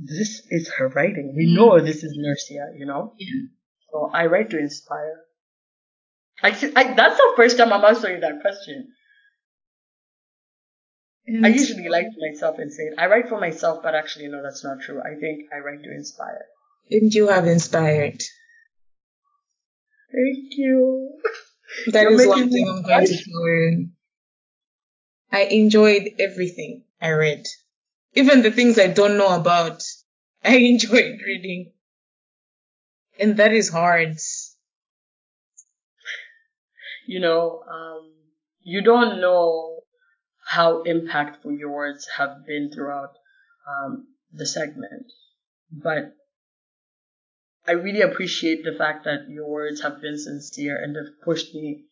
[0.00, 1.34] this is her writing.
[1.36, 1.56] We mm.
[1.56, 3.14] know this is Nercya, you know?
[3.18, 3.48] Yeah.
[3.92, 5.20] So I write to inspire.
[6.42, 8.92] I, I, that's the first time I'm answering that question.
[11.44, 14.64] I usually lie to myself and say, I write for myself, but actually, no, that's
[14.64, 15.00] not true.
[15.00, 16.46] I think I write to inspire.
[16.90, 18.20] and you have inspired.
[20.10, 21.20] Thank you.
[21.92, 23.88] That You're is one thing I'm going to you.
[25.30, 27.44] I enjoyed everything I read.
[28.14, 29.82] Even the things I don't know about,
[30.44, 31.72] I enjoyed reading.
[33.18, 34.16] And that is hard.
[37.10, 38.12] you know, um,
[38.62, 39.80] you don't know
[40.46, 43.16] how impactful your words have been throughout
[43.68, 45.10] um, the segment,
[45.72, 46.14] but
[47.66, 51.82] I really appreciate the fact that your words have been sincere and have pushed me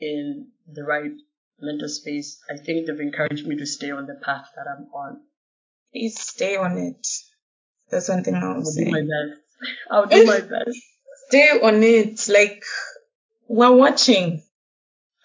[0.00, 1.16] in the right
[1.60, 2.38] mental space.
[2.48, 5.22] I think they've encouraged me to stay on the path that I'm on.
[5.92, 7.06] Please stay on it.
[7.90, 9.40] That's one thing I I'll will do my best.
[9.90, 10.78] I'll do my best.
[11.28, 12.28] Stay on it.
[12.28, 12.62] Like,
[13.48, 14.42] we're watching.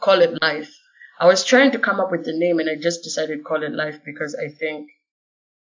[0.00, 0.74] Call It Life.
[1.20, 3.72] I was trying to come up with the name and I just decided Call It
[3.72, 4.88] Life because I think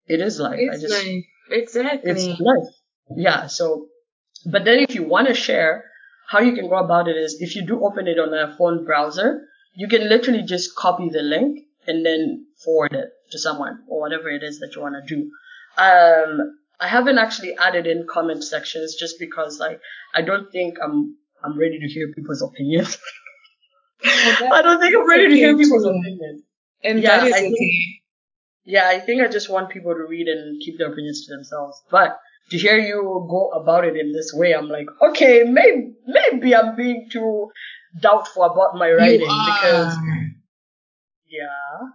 [0.08, 0.54] it is life.
[0.60, 2.12] I It's just, like, exactly.
[2.12, 2.74] it's life.
[3.16, 3.48] Yeah.
[3.48, 3.88] So,
[4.46, 5.84] but then if you want to share,
[6.30, 8.86] how you can go about it is if you do open it on a phone
[8.86, 9.42] browser,
[9.76, 14.30] you can literally just copy the link and then forward it to someone or whatever
[14.30, 15.32] it is that you want to do.
[15.78, 19.80] Um, I haven't actually added in comment sections just because like
[20.14, 22.98] I don't think I'm I'm ready to hear people's opinions.
[24.04, 25.90] I don't think I'm ready to hear people's too.
[25.90, 26.44] opinions.
[26.84, 28.02] and Yeah, that is I think- okay.
[28.68, 31.82] Yeah, I think I just want people to read and keep their opinions to themselves.
[31.90, 32.20] But
[32.52, 36.76] to hear you go about it in this way, I'm like, okay, maybe maybe I'm
[36.76, 37.50] being too
[38.02, 39.98] doubtful about my writing because
[41.30, 41.88] yeah.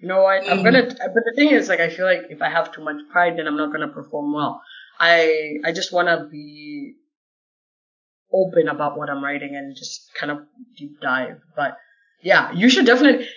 [0.00, 0.48] You know what?
[0.48, 0.64] I'm Mm.
[0.64, 0.82] gonna.
[0.86, 3.46] But the thing is, like, I feel like if I have too much pride, then
[3.48, 4.62] I'm not gonna perform well.
[5.00, 6.94] I I just wanna be
[8.32, 10.38] open about what I'm writing and just kind of
[10.76, 11.40] deep dive.
[11.56, 11.76] But
[12.22, 13.28] yeah, you should definitely.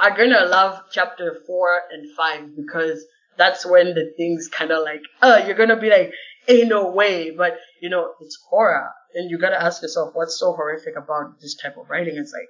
[0.00, 3.04] Are gonna love chapter four and five because
[3.36, 6.12] that's when the things kind of like, oh, you're gonna be like,
[6.48, 7.30] ain't no way.
[7.30, 11.56] But you know, it's horror, and you gotta ask yourself, what's so horrific about this
[11.56, 12.16] type of writing?
[12.16, 12.48] It's like,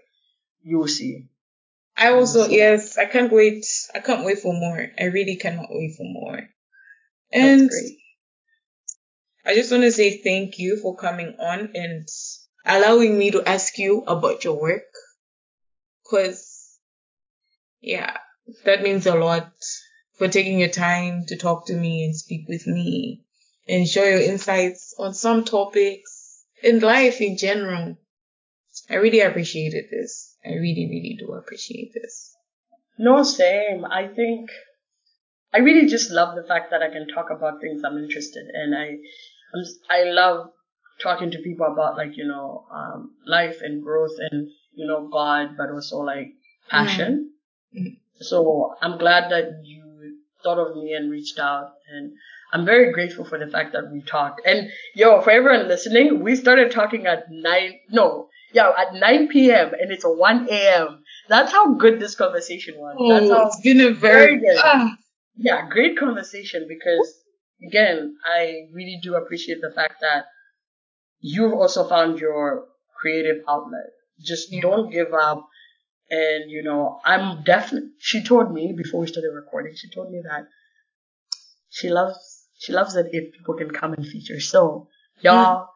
[0.62, 1.26] you will see.
[1.96, 3.66] I also yes, I can't wait.
[3.94, 4.86] I can't wait for more.
[4.98, 6.48] I really cannot wait for more.
[7.32, 7.70] And.
[9.44, 12.06] I just want to say thank you for coming on and
[12.66, 14.82] allowing me to ask you about your work.
[16.06, 16.49] Cause
[17.80, 18.16] yeah,
[18.64, 19.52] that means a lot
[20.18, 23.22] for taking your time to talk to me and speak with me
[23.68, 27.96] and share your insights on some topics in life in general.
[28.88, 30.36] I really appreciated this.
[30.44, 32.34] I really, really do appreciate this.
[32.98, 33.84] No, same.
[33.84, 34.50] I think
[35.52, 38.74] I really just love the fact that I can talk about things I'm interested in.
[38.74, 38.98] I
[39.54, 40.50] I'm, I love
[41.02, 45.56] talking to people about like you know um, life and growth and you know God,
[45.56, 46.28] but also like
[46.68, 47.29] passion.
[47.29, 47.29] Mm.
[48.20, 52.12] So I'm glad that you thought of me and reached out, and
[52.52, 54.42] I'm very grateful for the fact that we talked.
[54.44, 57.78] And yo, for everyone listening, we started talking at nine.
[57.90, 59.72] No, yeah, at 9 p.m.
[59.78, 61.02] and it's 1 a.m.
[61.28, 62.96] That's how good this conversation was.
[63.08, 64.60] That's Oh, how it's been a very, very good.
[64.62, 64.96] ah,
[65.36, 67.14] yeah, great conversation because
[67.66, 70.24] again, I really do appreciate the fact that
[71.20, 72.66] you've also found your
[73.00, 73.90] creative outlet.
[74.20, 74.60] Just Yeah.
[74.62, 75.46] don't give up.
[76.10, 77.90] And you know, I'm definitely.
[77.98, 79.74] She told me before we started recording.
[79.76, 80.46] She told me that
[81.68, 82.46] she loves.
[82.58, 84.40] She loves it if people can come and feature.
[84.40, 84.88] So,
[85.20, 85.68] y'all,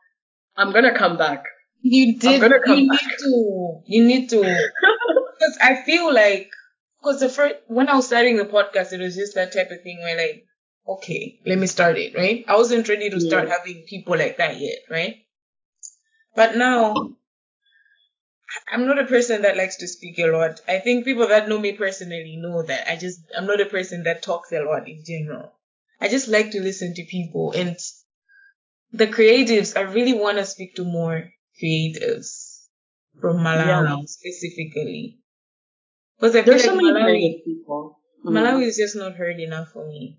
[0.57, 1.45] I'm gonna come back.
[1.83, 2.41] you did.
[2.41, 3.01] gonna come you back.
[3.03, 3.83] need to.
[3.87, 4.43] You need to.
[5.37, 6.49] Because I feel like,
[7.01, 9.83] because the first when I was starting the podcast, it was just that type of
[9.83, 10.45] thing where like,
[10.89, 12.45] okay, let me start it, right?
[12.47, 13.55] I wasn't ready to start Yeah.
[13.59, 15.17] having people like that yet, right?
[16.37, 16.95] But now,
[18.73, 20.61] I'm not a person that likes to speak a lot.
[20.69, 24.05] I think people that know me personally know that I just I'm not a person
[24.05, 25.53] that talks a lot in general.
[26.01, 27.77] I just like to listen to people and
[28.93, 29.77] the creatives.
[29.77, 32.67] I really want to speak to more creatives
[33.21, 33.97] from Malawi Yeah.
[34.07, 35.19] specifically.
[36.19, 38.01] Because I There's like so many Malawi, people.
[38.25, 38.33] Mhm.
[38.33, 40.19] Malawi is just not heard enough for me.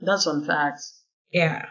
[0.00, 0.80] That's one fact.
[1.30, 1.68] Yeah.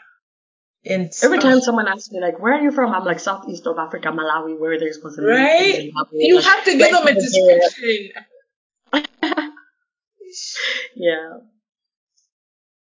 [0.85, 3.77] And Every time someone asks me like, "Where are you from?" I'm like, "Southeast of
[3.77, 5.76] Africa, Malawi, where there's Mozambique, and Right?
[5.76, 8.10] Zimbabwe." you Like, have to give right them a description.
[10.95, 11.38] Yeah.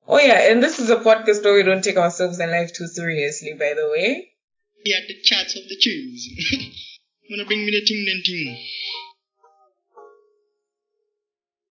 [0.07, 2.87] Oh yeah, and this is a podcast where we don't take ourselves and life too
[2.87, 4.31] seriously, by the way.
[4.83, 6.27] They are the chats of the tunes.
[7.29, 8.57] Wanna bring me the ting then ting.